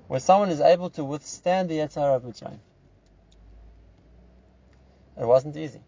where 0.08 0.20
someone 0.20 0.50
is 0.50 0.62
able 0.62 0.90
to 0.92 1.04
withstand 1.04 1.70
the 1.70 1.78
Yetzer 1.78 2.16
of 2.16 2.24
Mitzrayim. 2.24 2.60
It 5.20 5.26
wasn't 5.26 5.56
easy. 5.56 5.82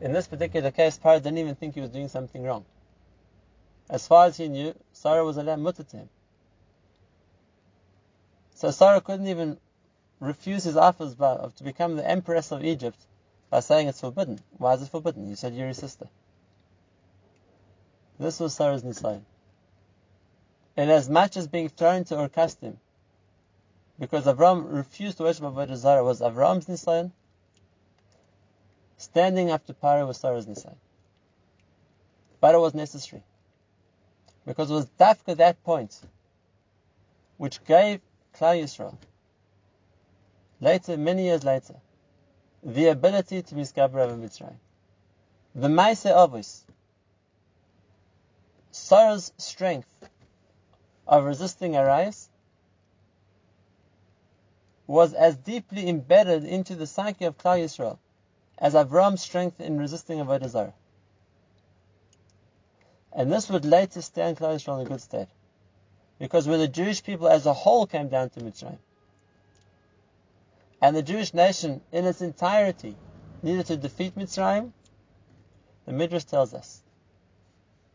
In 0.00 0.12
this 0.12 0.26
particular 0.26 0.70
case, 0.70 0.98
Paro 0.98 1.22
didn't 1.22 1.38
even 1.38 1.54
think 1.54 1.74
he 1.74 1.80
was 1.80 1.90
doing 1.90 2.08
something 2.08 2.42
wrong. 2.42 2.64
As 3.88 4.06
far 4.06 4.26
as 4.26 4.36
he 4.36 4.48
knew, 4.48 4.74
Sarah 4.92 5.24
was 5.24 5.36
a 5.36 5.42
lamb 5.42 5.62
mutter 5.62 5.82
to 5.82 5.96
him. 5.96 6.08
So 8.54 8.70
Sarah 8.70 9.00
couldn't 9.00 9.28
even 9.28 9.58
refuse 10.20 10.64
his 10.64 10.76
offers 10.76 11.14
to 11.14 11.64
become 11.64 11.96
the 11.96 12.08
empress 12.08 12.52
of 12.52 12.64
Egypt 12.64 12.98
by 13.50 13.60
saying 13.60 13.88
it's 13.88 14.00
forbidden. 14.00 14.40
Why 14.58 14.74
is 14.74 14.82
it 14.82 14.88
forbidden? 14.88 15.28
You 15.28 15.36
said 15.36 15.54
you're 15.54 15.68
his 15.68 15.78
sister. 15.78 16.08
This 18.22 18.38
was 18.38 18.54
Sarah's 18.54 18.82
nisayon. 18.82 19.22
And 20.76 20.90
as 20.90 21.08
much 21.10 21.36
as 21.36 21.48
being 21.48 21.68
thrown 21.68 22.04
to 22.04 22.20
Ur 22.20 22.28
Kasdim, 22.28 22.76
because 23.98 24.24
Avram 24.24 24.72
refused 24.72 25.16
to 25.18 25.24
worship 25.24 25.44
Avodah 25.44 25.76
Zarah 25.76 26.04
was 26.04 26.20
Avram's 26.20 26.66
nisayon, 26.66 27.10
standing 28.96 29.50
up 29.50 29.66
to 29.66 29.74
Paro 29.74 30.06
was 30.06 30.18
Sarah's 30.18 30.46
nisayon. 30.46 30.76
But 32.40 32.54
it 32.54 32.58
was 32.58 32.74
necessary. 32.74 33.22
Because 34.46 34.70
it 34.70 34.74
was 34.74 34.86
Dafka 34.98 35.36
that 35.36 35.62
point 35.64 36.00
which 37.36 37.64
gave 37.64 38.00
Klal 38.34 38.62
Yisrael 38.62 38.96
later, 40.60 40.96
many 40.96 41.24
years 41.24 41.42
later, 41.42 41.74
the 42.62 42.86
ability 42.86 43.42
to 43.42 43.54
miskaber 43.56 43.96
over 43.96 44.14
Mitzrayim. 44.14 44.58
The 45.54 45.68
Maise 45.68 46.04
Avos, 46.04 46.62
Sarah's 48.72 49.32
strength 49.36 50.08
of 51.06 51.24
resisting 51.24 51.76
Arais 51.76 52.28
was 54.86 55.12
as 55.12 55.36
deeply 55.36 55.88
embedded 55.88 56.44
into 56.44 56.74
the 56.74 56.86
psyche 56.86 57.26
of 57.26 57.36
Klal 57.36 57.58
Yisrael 57.58 57.98
as 58.58 58.74
Avram's 58.74 59.20
strength 59.20 59.60
in 59.60 59.78
resisting 59.78 60.18
Avodah 60.18 60.48
Zarah. 60.48 60.74
And 63.12 63.30
this 63.30 63.50
would 63.50 63.66
later 63.66 64.00
stand 64.00 64.38
Klal 64.38 64.54
Yisrael 64.54 64.80
in 64.80 64.86
a 64.86 64.88
good 64.88 65.00
stead. 65.02 65.28
Because 66.18 66.48
when 66.48 66.58
the 66.58 66.68
Jewish 66.68 67.02
people 67.02 67.28
as 67.28 67.44
a 67.44 67.52
whole 67.52 67.86
came 67.86 68.08
down 68.08 68.30
to 68.30 68.40
Mitzrayim, 68.40 68.78
and 70.80 70.96
the 70.96 71.02
Jewish 71.02 71.34
nation 71.34 71.80
in 71.92 72.06
its 72.06 72.22
entirety 72.22 72.96
needed 73.42 73.66
to 73.66 73.76
defeat 73.76 74.14
Mitzrayim, 74.14 74.72
the 75.84 75.92
Midrash 75.92 76.24
tells 76.24 76.54
us. 76.54 76.82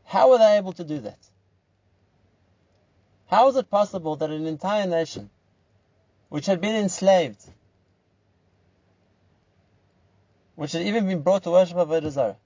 How 0.08 0.30
were 0.30 0.38
they 0.38 0.56
able 0.56 0.72
to 0.72 0.86
do 0.86 1.00
that? 1.00 1.20
How 3.26 3.50
is 3.50 3.58
it 3.58 3.70
possible 3.70 4.16
that 4.16 4.30
an 4.32 4.48
entire 4.48 4.88
nation, 4.88 5.30
which 6.30 6.46
had 6.46 6.62
been 6.62 6.76
enslaved, 6.76 7.44
which 10.56 10.72
had 10.72 10.84
even 10.84 11.08
been 11.08 11.22
brought 11.24 11.44
to 11.44 11.52
worship 11.52 11.76
Avodah 11.76 12.10
Zarah, 12.10 12.38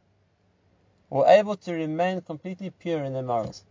were 1.12 1.28
able 1.28 1.56
to 1.58 1.74
remain 1.74 2.21
completely 2.21 2.71
pure 2.71 3.04
in 3.04 3.13
their 3.13 3.21
morals, 3.21 3.63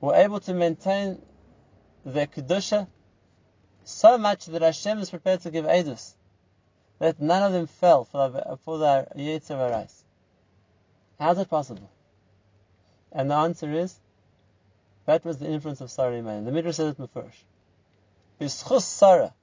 were 0.00 0.14
able 0.14 0.40
to 0.40 0.54
maintain 0.54 1.20
their 2.02 2.28
kedusha 2.28 2.88
so 3.84 4.16
much 4.16 4.46
that 4.46 4.62
Hashem 4.62 5.00
is 5.00 5.10
prepared 5.10 5.42
to 5.42 5.50
give 5.50 5.66
edus 5.66 6.14
that 6.98 7.20
none 7.20 7.42
of 7.42 7.52
them 7.52 7.66
fell 7.66 8.04
for 8.04 8.58
for 8.64 8.78
the 8.78 9.06
Yetzer 9.16 9.58
How 11.20 11.32
is 11.32 11.38
it 11.38 11.50
possible? 11.50 11.90
And 13.12 13.30
the 13.30 13.34
answer 13.34 13.70
is 13.70 13.94
that 15.04 15.22
was 15.24 15.36
the 15.36 15.48
influence 15.48 15.82
of 15.82 15.90
Sarah 15.90 16.14
Imeinu. 16.14 16.46
The 16.46 16.50
Midrash 16.50 16.76
says 16.76 16.94
it 16.94 16.98
Mefurish. 16.98 17.44
B'schus 18.40 18.82
Sarah, 18.82 19.34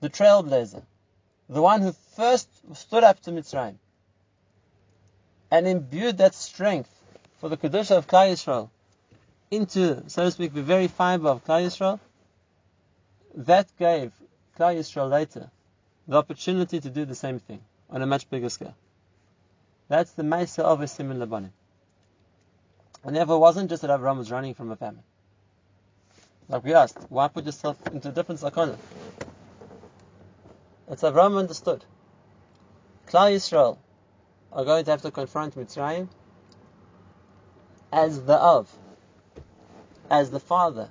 the 0.00 0.08
trailblazer, 0.08 0.84
the 1.48 1.60
one 1.60 1.82
who 1.82 1.92
first 2.14 2.48
stood 2.76 3.02
up 3.02 3.20
to 3.22 3.32
Mitzrayim 3.32 3.74
and 5.50 5.66
imbued 5.66 6.18
that 6.18 6.34
strength 6.34 6.90
for 7.40 7.48
the 7.48 7.56
Kedusha 7.56 7.96
of 7.96 8.06
Klal 8.06 8.30
Yisrael 8.30 8.70
into, 9.50 10.08
so 10.08 10.24
to 10.24 10.30
speak, 10.30 10.54
the 10.54 10.62
very 10.62 10.86
fiber 10.86 11.28
of 11.28 11.44
Klal 11.44 11.66
Yisrael, 11.66 11.98
that 13.34 13.66
gave 13.78 14.12
Klal 14.56 14.76
Yisrael 14.76 15.10
later 15.10 15.50
the 16.06 16.16
opportunity 16.16 16.80
to 16.80 16.88
do 16.88 17.04
the 17.04 17.16
same 17.16 17.40
thing 17.40 17.60
on 17.90 18.00
a 18.00 18.06
much 18.06 18.30
bigger 18.30 18.48
scale. 18.48 18.76
That's 19.94 20.10
the 20.10 20.24
Maise 20.24 20.56
Avos 20.56 20.90
Simen 20.90 21.24
Lebanim. 21.24 21.52
And 23.04 23.14
therefore, 23.14 23.36
it 23.36 23.38
wasn't 23.38 23.70
just 23.70 23.82
that 23.82 23.94
Abraham 23.94 24.18
was 24.18 24.28
running 24.28 24.52
from 24.52 24.72
a 24.72 24.74
famine. 24.74 25.04
Like 26.48 26.64
we 26.64 26.74
asked, 26.74 26.98
why 27.10 27.28
put 27.28 27.44
yourself 27.44 27.78
into 27.92 28.08
a 28.08 28.10
different 28.10 28.40
sakana? 28.40 28.76
It's 30.90 31.04
Abraham 31.04 31.36
understood. 31.36 31.84
Klal 33.06 33.36
Yisrael 33.36 33.78
are 34.52 34.64
going 34.64 34.84
to 34.84 34.90
have 34.90 35.02
to 35.02 35.12
confront 35.12 35.54
Mitzrayim 35.54 36.08
as 37.92 38.20
the 38.20 38.34
of, 38.34 38.68
as 40.10 40.32
the 40.32 40.40
father 40.40 40.88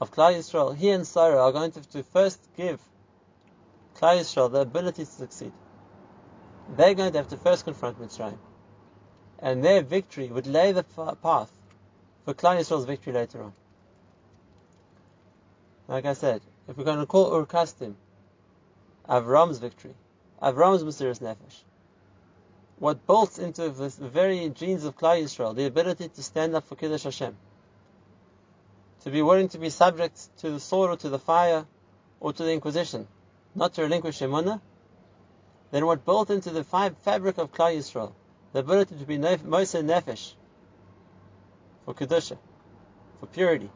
of 0.00 0.10
Klal 0.10 0.34
Yisrael. 0.34 0.74
He 0.74 0.90
and 0.90 1.06
Sarah 1.06 1.40
are 1.40 1.52
going 1.52 1.70
to, 1.70 1.78
have 1.78 1.90
to 1.90 2.02
first 2.02 2.40
give 2.56 2.80
Klal 3.94 4.18
Yisrael 4.18 4.50
the 4.50 4.62
ability 4.62 5.04
to 5.04 5.08
succeed. 5.08 5.52
They're 6.76 6.94
going 6.94 7.12
to 7.12 7.18
have 7.18 7.28
to 7.28 7.36
first 7.36 7.64
confront 7.64 8.00
Mitzrayim 8.00 8.38
and 9.40 9.64
their 9.64 9.82
victory 9.82 10.28
would 10.28 10.46
lay 10.46 10.72
the 10.72 10.82
path 10.82 11.50
for 12.24 12.34
Klal 12.34 12.58
Yisrael's 12.58 12.84
victory 12.84 13.12
later 13.12 13.42
on. 13.42 13.52
Like 15.88 16.04
I 16.04 16.12
said, 16.12 16.42
if 16.68 16.76
we're 16.76 16.84
going 16.84 16.98
to 16.98 17.06
call 17.06 17.34
Ur 17.34 17.46
Kasdim 17.46 17.94
Avram's 19.08 19.58
victory, 19.58 19.94
Avram's 20.42 20.84
Mesiras 20.84 21.20
Nefesh, 21.20 21.62
what 22.78 23.06
bolts 23.06 23.38
into 23.38 23.68
the 23.70 23.88
very 24.08 24.48
genes 24.50 24.84
of 24.84 24.96
Klal 24.96 25.22
Yisrael, 25.22 25.54
the 25.54 25.66
ability 25.66 26.08
to 26.08 26.22
stand 26.22 26.54
up 26.54 26.64
for 26.64 26.76
Kiddush 26.76 27.04
Hashem, 27.04 27.36
to 29.02 29.10
be 29.10 29.22
willing 29.22 29.48
to 29.48 29.58
be 29.58 29.70
subject 29.70 30.36
to 30.38 30.50
the 30.50 30.60
sword 30.60 30.90
or 30.90 30.96
to 30.98 31.08
the 31.08 31.18
fire 31.18 31.66
or 32.20 32.32
to 32.32 32.42
the 32.42 32.52
Inquisition, 32.52 33.08
not 33.54 33.74
to 33.74 33.82
relinquish 33.82 34.20
Emunah, 34.20 34.60
then 35.70 35.86
what 35.86 36.04
built 36.04 36.30
into 36.30 36.50
the 36.50 36.64
fabric 36.64 37.38
of 37.38 37.52
Klal 37.52 37.76
Yisrael 37.76 38.12
the 38.52 38.60
ability 38.60 38.96
to 38.96 39.04
be 39.04 39.16
Moser 39.18 39.82
Nefesh 39.82 40.32
for 41.84 41.94
Kedusha, 41.94 42.36
for 43.20 43.26
purity, 43.26 43.70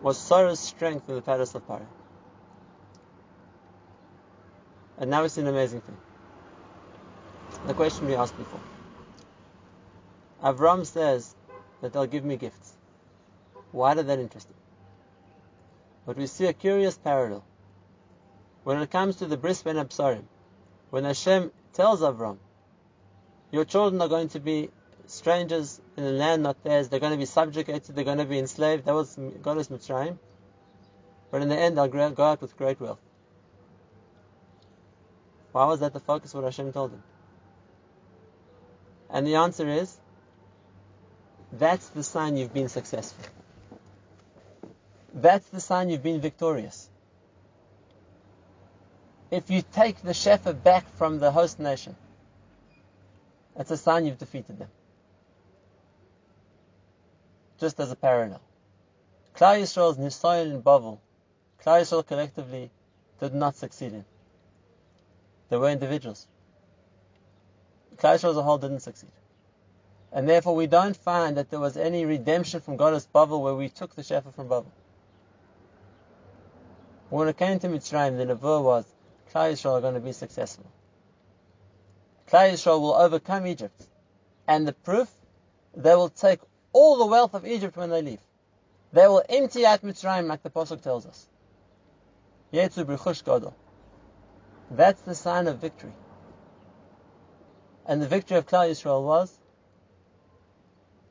was 0.00 0.18
Sarah's 0.18 0.60
strength 0.60 1.08
in 1.08 1.16
the 1.16 1.22
palace 1.22 1.54
of 1.54 1.66
Paro. 1.66 1.86
And 4.98 5.10
now 5.10 5.20
we 5.20 5.26
it's 5.26 5.36
an 5.36 5.46
amazing 5.46 5.80
thing. 5.82 5.96
The 7.66 7.74
question 7.74 8.06
we 8.06 8.14
asked 8.14 8.36
before. 8.36 8.60
Avram 10.42 10.86
says 10.86 11.34
that 11.82 11.92
they'll 11.92 12.06
give 12.06 12.24
me 12.24 12.36
gifts. 12.36 12.72
Why 13.72 13.94
did 13.94 14.06
that 14.06 14.18
interest 14.18 14.48
him? 14.48 14.54
But 16.06 16.16
we 16.16 16.26
see 16.26 16.46
a 16.46 16.52
curious 16.52 16.96
parallel. 16.96 17.44
When 18.68 18.82
it 18.82 18.90
comes 18.90 19.16
to 19.16 19.24
the 19.24 19.38
Bris 19.38 19.62
Bein 19.62 19.76
Habesarim, 19.76 20.24
when 20.90 21.04
Hashem 21.04 21.52
tells 21.72 22.02
Avram, 22.02 22.36
Your 23.50 23.64
children 23.64 24.02
are 24.02 24.08
going 24.08 24.28
to 24.28 24.40
be 24.40 24.68
strangers 25.06 25.80
in 25.96 26.04
a 26.04 26.10
land 26.10 26.42
not 26.42 26.62
theirs, 26.62 26.90
they're 26.90 27.00
going 27.00 27.14
to 27.14 27.18
be 27.18 27.24
subjugated, 27.24 27.96
they're 27.96 28.04
going 28.04 28.18
to 28.18 28.26
be 28.26 28.38
enslaved. 28.38 28.84
That 28.84 28.92
was 28.92 29.18
Goddess 29.40 29.68
Mitzrayim. 29.68 30.18
But 31.30 31.40
in 31.40 31.48
the 31.48 31.56
end, 31.56 31.78
they'll 31.78 31.88
go 32.10 32.24
out 32.24 32.42
with 32.42 32.58
great 32.58 32.78
wealth. 32.78 33.00
Why 35.52 35.64
was 35.64 35.80
that 35.80 35.94
the 35.94 36.00
focus 36.00 36.34
of 36.34 36.42
what 36.42 36.52
Hashem 36.52 36.70
told 36.74 36.90
him? 36.90 37.02
And 39.08 39.26
the 39.26 39.36
answer 39.36 39.66
is 39.66 39.96
that's 41.52 41.88
the 41.88 42.02
sign 42.02 42.36
you've 42.36 42.52
been 42.52 42.68
successful. 42.68 43.24
That's 45.14 45.48
the 45.48 45.62
sign 45.62 45.88
you've 45.88 46.02
been 46.02 46.20
victorious 46.20 46.87
if 49.30 49.50
you 49.50 49.62
take 49.72 50.02
the 50.02 50.12
shefa 50.12 50.62
back 50.62 50.88
from 50.96 51.18
the 51.18 51.30
host 51.30 51.58
nation, 51.60 51.94
that's 53.56 53.70
a 53.70 53.76
sign 53.76 54.06
you've 54.06 54.18
defeated 54.18 54.58
them. 54.58 54.68
Just 57.58 57.78
as 57.80 57.90
a 57.90 57.96
parallel. 57.96 58.40
Klal 59.34 59.60
Yisrael's 59.60 59.98
nisayon 59.98 60.52
in 60.52 60.62
Bavel, 60.62 60.98
Klal 61.64 61.80
Yisrael 61.82 62.06
collectively 62.06 62.70
did 63.20 63.34
not 63.34 63.56
succeed 63.56 63.92
in. 63.92 64.04
There 65.48 65.58
were 65.58 65.70
individuals. 65.70 66.26
Klal 67.96 68.14
Yisrael 68.14 68.30
as 68.30 68.36
a 68.36 68.42
whole 68.42 68.58
didn't 68.58 68.80
succeed. 68.80 69.10
And 70.12 70.28
therefore 70.28 70.54
we 70.54 70.66
don't 70.66 70.96
find 70.96 71.36
that 71.36 71.50
there 71.50 71.60
was 71.60 71.76
any 71.76 72.06
redemption 72.06 72.60
from 72.60 72.76
God 72.76 72.94
as 72.94 73.06
Bavel 73.06 73.42
where 73.42 73.54
we 73.54 73.68
took 73.68 73.94
the 73.94 74.02
shefa 74.02 74.32
from 74.32 74.48
Bavel. 74.48 74.70
When 77.10 77.28
it 77.28 77.36
came 77.36 77.58
to 77.58 77.68
Mitzrayim, 77.68 78.16
the 78.16 78.34
Nebuah 78.34 78.62
was 78.62 78.84
Klal 79.32 79.52
Yisrael 79.52 79.78
are 79.78 79.80
going 79.80 79.94
to 79.94 80.00
be 80.00 80.12
successful. 80.12 80.66
Klal 82.28 82.52
Yisrael 82.52 82.80
will 82.80 82.94
overcome 82.94 83.46
Egypt. 83.46 83.86
And 84.46 84.66
the 84.66 84.72
proof, 84.72 85.10
they 85.76 85.94
will 85.94 86.08
take 86.08 86.40
all 86.72 86.96
the 86.98 87.06
wealth 87.06 87.34
of 87.34 87.46
Egypt 87.46 87.76
when 87.76 87.90
they 87.90 88.02
leave. 88.02 88.20
They 88.92 89.06
will 89.06 89.22
empty 89.28 89.66
out 89.66 89.82
Mitzrayim 89.82 90.26
like 90.26 90.42
the 90.42 90.50
Pasuk 90.50 90.80
tells 90.80 91.06
us. 91.06 91.28
Gadol. 92.52 93.54
That's 94.70 95.00
the 95.02 95.14
sign 95.14 95.46
of 95.46 95.58
victory. 95.58 95.92
And 97.86 98.00
the 98.00 98.08
victory 98.08 98.38
of 98.38 98.46
Klal 98.46 98.70
Yisrael 98.70 99.02
was 99.02 99.36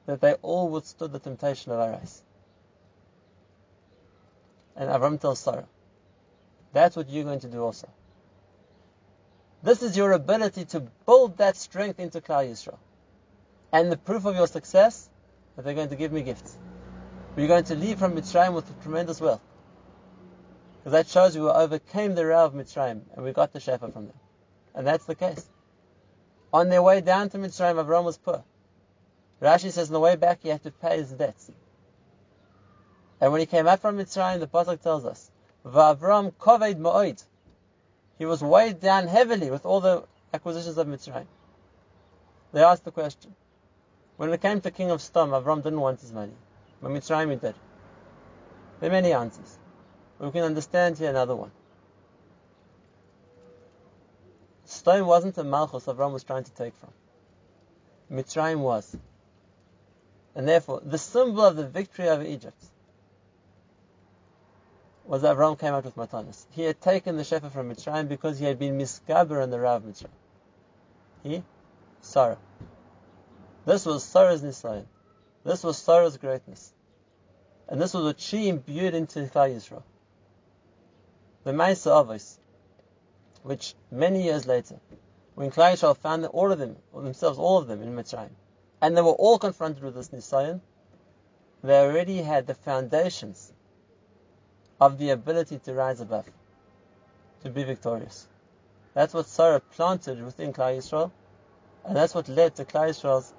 that 0.08 0.22
they 0.22 0.34
all 0.36 0.70
withstood 0.70 1.12
the 1.12 1.20
temptation 1.20 1.72
of 1.72 1.80
Arais. 1.80 2.22
And 4.76 4.90
Avram 4.90 5.20
tells 5.20 5.40
Sarah, 5.40 5.68
that's 6.74 6.96
what 6.96 7.10
you're 7.10 7.24
going 7.24 7.40
to 7.42 7.48
do 7.48 7.64
also. 7.64 7.90
This 9.68 9.84
is 9.84 9.98
your 9.98 10.14
ability 10.14 10.64
to 10.64 10.80
build 11.06 11.40
that 11.40 11.58
strength 11.58 12.00
into 12.00 12.22
Klal 12.22 12.50
Yisrael. 12.50 12.78
And 13.74 13.92
the 13.92 13.98
proof 13.98 14.24
of 14.24 14.34
your 14.34 14.48
success, 14.48 15.10
that 15.58 15.66
they're 15.66 15.74
going 15.74 15.90
to 15.90 15.98
give 15.98 16.14
me 16.14 16.22
gifts. 16.22 16.58
We're 17.36 17.50
going 17.50 17.66
to 17.66 17.76
leave 17.76 18.00
from 18.00 18.14
Mitzrayim 18.14 18.54
with 18.54 18.82
tremendous 18.82 19.20
wealth. 19.20 19.42
Because 20.78 20.94
that 20.94 21.10
shows 21.10 21.38
we 21.38 21.42
overcame 21.46 22.16
the 22.16 22.26
Ra 22.26 22.46
of 22.46 22.54
Mitzrayim 22.54 23.02
and 23.14 23.26
we 23.26 23.34
got 23.34 23.52
the 23.52 23.60
Shefa 23.60 23.92
from 23.92 24.06
them. 24.06 24.16
And 24.74 24.88
that's 24.88 25.04
the 25.04 25.16
case. 25.16 25.46
On 26.54 26.70
their 26.70 26.82
way 26.82 27.02
down 27.02 27.30
to 27.32 27.38
Mitzrayim, 27.38 27.76
Avram 27.84 28.06
was 28.06 28.18
poor. 28.18 28.46
Rashi 29.42 29.70
says 29.70 29.90
on 29.90 29.94
the 29.96 30.00
way 30.00 30.16
back 30.16 30.40
he 30.44 30.48
had 30.48 30.64
to 30.64 30.72
pay 30.72 30.96
his 30.96 31.12
debts. 31.12 31.52
And 33.20 33.34
when 33.34 33.42
he 33.42 33.46
came 33.46 33.68
up 33.68 33.82
from 33.82 33.98
Mitzrayim, 33.98 34.40
the 34.40 34.48
Pasuk 34.48 34.82
tells 34.82 35.04
us, 35.04 35.30
V'Avram 35.66 36.32
koved 36.36 36.78
ma'oid. 36.80 37.22
He 38.18 38.26
was 38.26 38.44
weighed 38.44 38.80
down 38.80 39.08
heavily 39.08 39.52
with 39.52 39.66
all 39.66 39.80
the 39.80 40.04
acquisitions 40.34 40.78
of 40.78 40.88
Mitzrayim. 40.88 41.28
They 42.52 42.64
asked 42.64 42.84
the 42.84 42.92
question. 42.92 43.36
When 44.18 44.34
it 44.34 44.42
came 44.42 44.62
to 44.62 44.72
king 44.72 44.90
of 44.90 45.02
Sdom, 45.02 45.30
Avram 45.40 45.62
didn't 45.62 45.80
want 45.80 46.02
his 46.02 46.12
money. 46.12 46.34
But 46.82 46.92
Mitzrayim 46.92 47.30
he 47.30 47.36
did. 47.36 47.56
There 48.80 48.90
are 48.90 48.92
many 48.92 49.14
answers. 49.14 49.58
We 50.20 50.32
can 50.32 50.44
understand 50.44 50.98
here 50.98 51.10
another 51.10 51.36
one. 51.36 51.52
Sdom 54.66 55.06
wasn't 55.06 55.38
a 55.38 55.44
malchus 55.44 55.86
Avram 55.86 56.12
was 56.12 56.24
trying 56.24 56.44
to 56.44 56.52
take 56.52 56.76
from. 56.76 56.92
Mitzrayim 58.12 58.60
was. 58.60 58.96
And 60.36 60.48
therefore, 60.48 60.82
the 60.84 60.98
symbol 60.98 61.46
of 61.46 61.56
the 61.56 61.68
victory 61.68 62.10
over 62.10 62.24
Egypt 62.24 62.64
was 65.08 65.22
that 65.22 65.38
Avram 65.38 65.58
came 65.58 65.74
out 65.74 65.86
with 65.86 65.96
Matanis. 65.96 66.46
He 66.52 66.64
had 66.64 66.82
taken 66.82 67.16
the 67.16 67.24
Shefa 67.24 67.50
from 67.50 67.74
Mitzrayim 67.74 68.10
because 68.10 68.38
he 68.38 68.46
had 68.46 68.60
been 68.60 68.78
miskaber 68.78 69.42
in 69.42 69.50
the 69.50 69.60
Rav 69.60 69.84
Mitzrayim. 69.84 70.10
He? 71.24 71.44
Sarah. 72.02 72.38
This 73.66 73.86
was 73.86 74.04
Sarah's 74.04 74.42
Nisayon. 74.42 74.86
This 75.46 75.64
was 75.64 75.78
Sarah's 75.78 76.18
greatness. 76.18 76.74
And 77.70 77.82
this 77.82 77.94
was 77.94 78.04
what 78.04 78.20
she 78.20 78.50
imbued 78.50 78.94
into 78.94 79.20
Klal 79.20 79.56
Yisrael. 79.56 79.84
The 81.46 81.54
Maise 81.54 81.86
Avos, 81.86 82.38
which 83.44 83.76
many 83.90 84.24
years 84.24 84.46
later, 84.46 84.78
when 85.36 85.52
Klal 85.52 85.74
Yisrael 85.74 85.96
found 85.96 86.26
that 86.26 86.30
all 86.30 86.52
of 86.52 86.60
them, 86.60 86.76
or 86.92 87.02
themselves, 87.02 87.40
all 87.40 87.58
of 87.58 87.68
them 87.68 87.82
in 87.82 87.96
Mitzrayim, 87.96 88.32
and 88.82 88.96
they 88.96 89.02
were 89.02 89.12
all 89.12 89.40
confronted 89.40 89.84
with 89.84 89.96
this 89.96 90.10
Nisayon, 90.10 90.60
they 91.64 91.80
already 91.80 92.22
had 92.22 92.46
the 92.46 92.54
foundations 92.54 93.54
of 94.80 94.98
the 94.98 95.10
ability 95.10 95.60
to 95.60 95.74
rise 95.74 96.02
above, 96.02 96.26
to 97.44 97.50
be 97.50 97.64
victorious. 97.64 98.28
That's 98.94 99.14
what 99.14 99.28
Sarah 99.28 99.60
planted 99.60 100.24
within 100.24 100.54
Klal 100.54 100.78
Yisrael, 100.78 101.12
and 101.86 101.96
that's 101.96 102.14
what 102.16 102.28
led 102.30 102.56
to 102.56 102.66
Klal 102.66 102.90
Yisrael's 102.90 103.34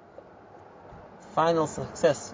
final 1.35 1.67
success. 1.67 2.33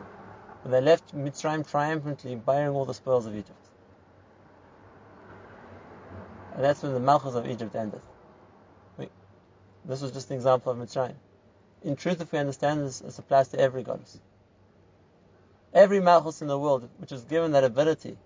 When 0.63 0.71
they 0.71 0.81
left 0.81 1.15
Mitzrayim 1.15 1.69
triumphantly, 1.69 2.35
bearing 2.35 2.75
all 2.75 2.85
the 2.85 2.93
spoils 2.93 3.27
of 3.27 3.35
Egypt. 3.35 3.51
And 6.55 6.63
that's 6.63 6.81
when 6.81 6.93
the 6.93 6.99
Malchus 6.99 7.35
of 7.35 7.47
Egypt 7.47 7.75
ended. 7.75 8.01
This 9.87 10.01
was 10.01 10.11
just 10.11 10.31
an 10.31 10.37
example 10.37 10.71
of 10.71 10.79
Mitzrayim. 10.79 11.13
In 11.83 11.95
truth, 11.95 12.19
if 12.19 12.31
we 12.31 12.39
understand 12.39 12.81
this, 12.81 12.99
this 13.01 13.19
applies 13.19 13.49
to 13.49 13.59
every 13.59 13.83
goddess. 13.83 14.19
Every 15.71 15.99
Malchus 15.99 16.41
in 16.41 16.47
the 16.47 16.57
world, 16.57 16.89
which 16.97 17.11
is 17.11 17.21
given 17.25 17.51
that 17.51 17.63
ability 17.63 18.17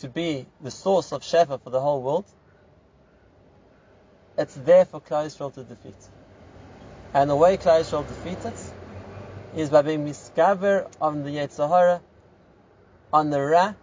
to 0.00 0.08
be 0.08 0.46
the 0.60 0.70
source 0.70 1.12
of 1.12 1.22
Shefa 1.22 1.62
for 1.62 1.70
the 1.70 1.80
whole 1.80 2.02
world, 2.02 2.24
it's 4.36 4.54
there 4.54 4.84
for 4.84 5.00
Klal 5.00 5.54
to 5.54 5.62
defeat. 5.62 5.94
And 7.12 7.28
the 7.28 7.36
way 7.36 7.56
Klal 7.56 7.80
Yisrael 7.80 8.06
defeats 8.06 8.44
it 8.44 9.60
is 9.60 9.68
by 9.68 9.82
being 9.82 10.06
miskaver 10.06 10.88
on 11.00 11.24
the 11.24 11.30
Yetzirah, 11.30 12.00
on 13.12 13.30
the 13.30 13.40
Ra, 13.40 13.74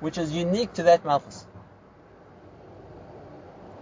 which 0.00 0.18
is 0.18 0.32
unique 0.32 0.72
to 0.74 0.82
that 0.84 1.04
Malchus. 1.04 1.46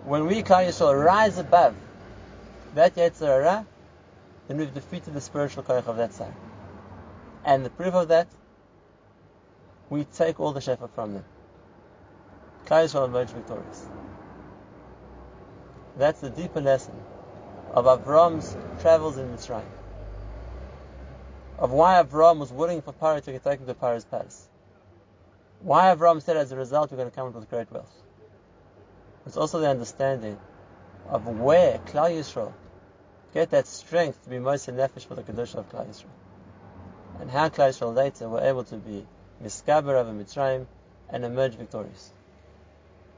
When 0.05 0.27
we 0.27 0.43
Klal 0.43 0.69
Yisrael 0.69 1.05
rise 1.05 1.39
above 1.39 1.75
that 2.75 2.95
Yetzirah, 2.95 3.67
then 4.47 4.59
we've 4.59 4.75
defeated 4.75 5.15
the 5.15 5.21
spiritual 5.21 5.65
koich 5.65 5.87
of 5.87 5.97
that 5.97 6.13
side. 6.13 6.35
And 7.45 7.65
the 7.65 7.71
proof 7.71 7.95
of 7.95 8.09
that, 8.09 8.29
we 9.89 10.05
take 10.05 10.39
all 10.39 10.53
the 10.53 10.61
shefa 10.61 10.91
from 10.91 11.15
them. 11.15 11.25
Klal 12.67 12.85
Yisrael 12.85 13.07
emerge 13.07 13.31
victorious. 13.31 13.87
That's 15.97 16.21
the 16.21 16.31
deeper 16.31 16.61
lesson 16.61 16.95
of 17.73 17.85
Avram's 17.85 18.57
travels 18.81 19.17
in 19.17 19.29
Mitzrayim. 19.29 19.65
Of 21.59 21.71
why 21.73 22.03
Avram 22.03 22.39
was 22.39 22.53
willing 22.53 22.83
for 22.83 22.93
Paro 22.93 23.23
to 23.23 23.33
get 23.33 23.45
taken 23.45 23.67
to 23.67 23.75
Paro's 23.75 24.05
palace. 24.05 24.49
Why 25.61 25.95
Avram 25.95 26.21
said 26.21 26.37
as 26.37 26.53
a 26.53 26.57
result 26.57 26.91
we're 26.91 26.99
going 26.99 27.09
to 27.09 27.15
come 27.15 27.29
up 27.29 27.35
with 27.35 27.49
great 27.49 27.71
wealth. 27.73 27.93
It's 29.27 29.37
also 29.37 29.61
the 29.61 29.69
understanding 29.69 30.39
of 31.09 31.27
where 31.27 31.79
Klal 31.79 32.11
Yisrael 32.11 32.53
get 33.33 33.51
that 33.51 33.67
strength 33.67 34.23
to 34.25 34.31
be 34.31 34.39
Moser 34.39 34.73
Nefesh 34.73 35.07
for 35.07 35.15
the 35.15 35.23
Kedusha 35.23 35.57
of 35.57 35.71
Klal 35.71 35.87
Yisrael. 35.87 37.21
And 37.21 37.31
how 37.31 37.49
Klal 37.49 37.71
Yisrael 37.71 37.95
later 37.95 38.29
were 38.29 38.41
able 38.41 38.65
to 38.65 38.77
be 38.77 39.07
miskaber 39.43 39.95
over 39.95 40.13
Mitzrayim 40.13 40.67
and 41.09 41.25
emerge 41.25 41.55
victorious. 41.55 42.13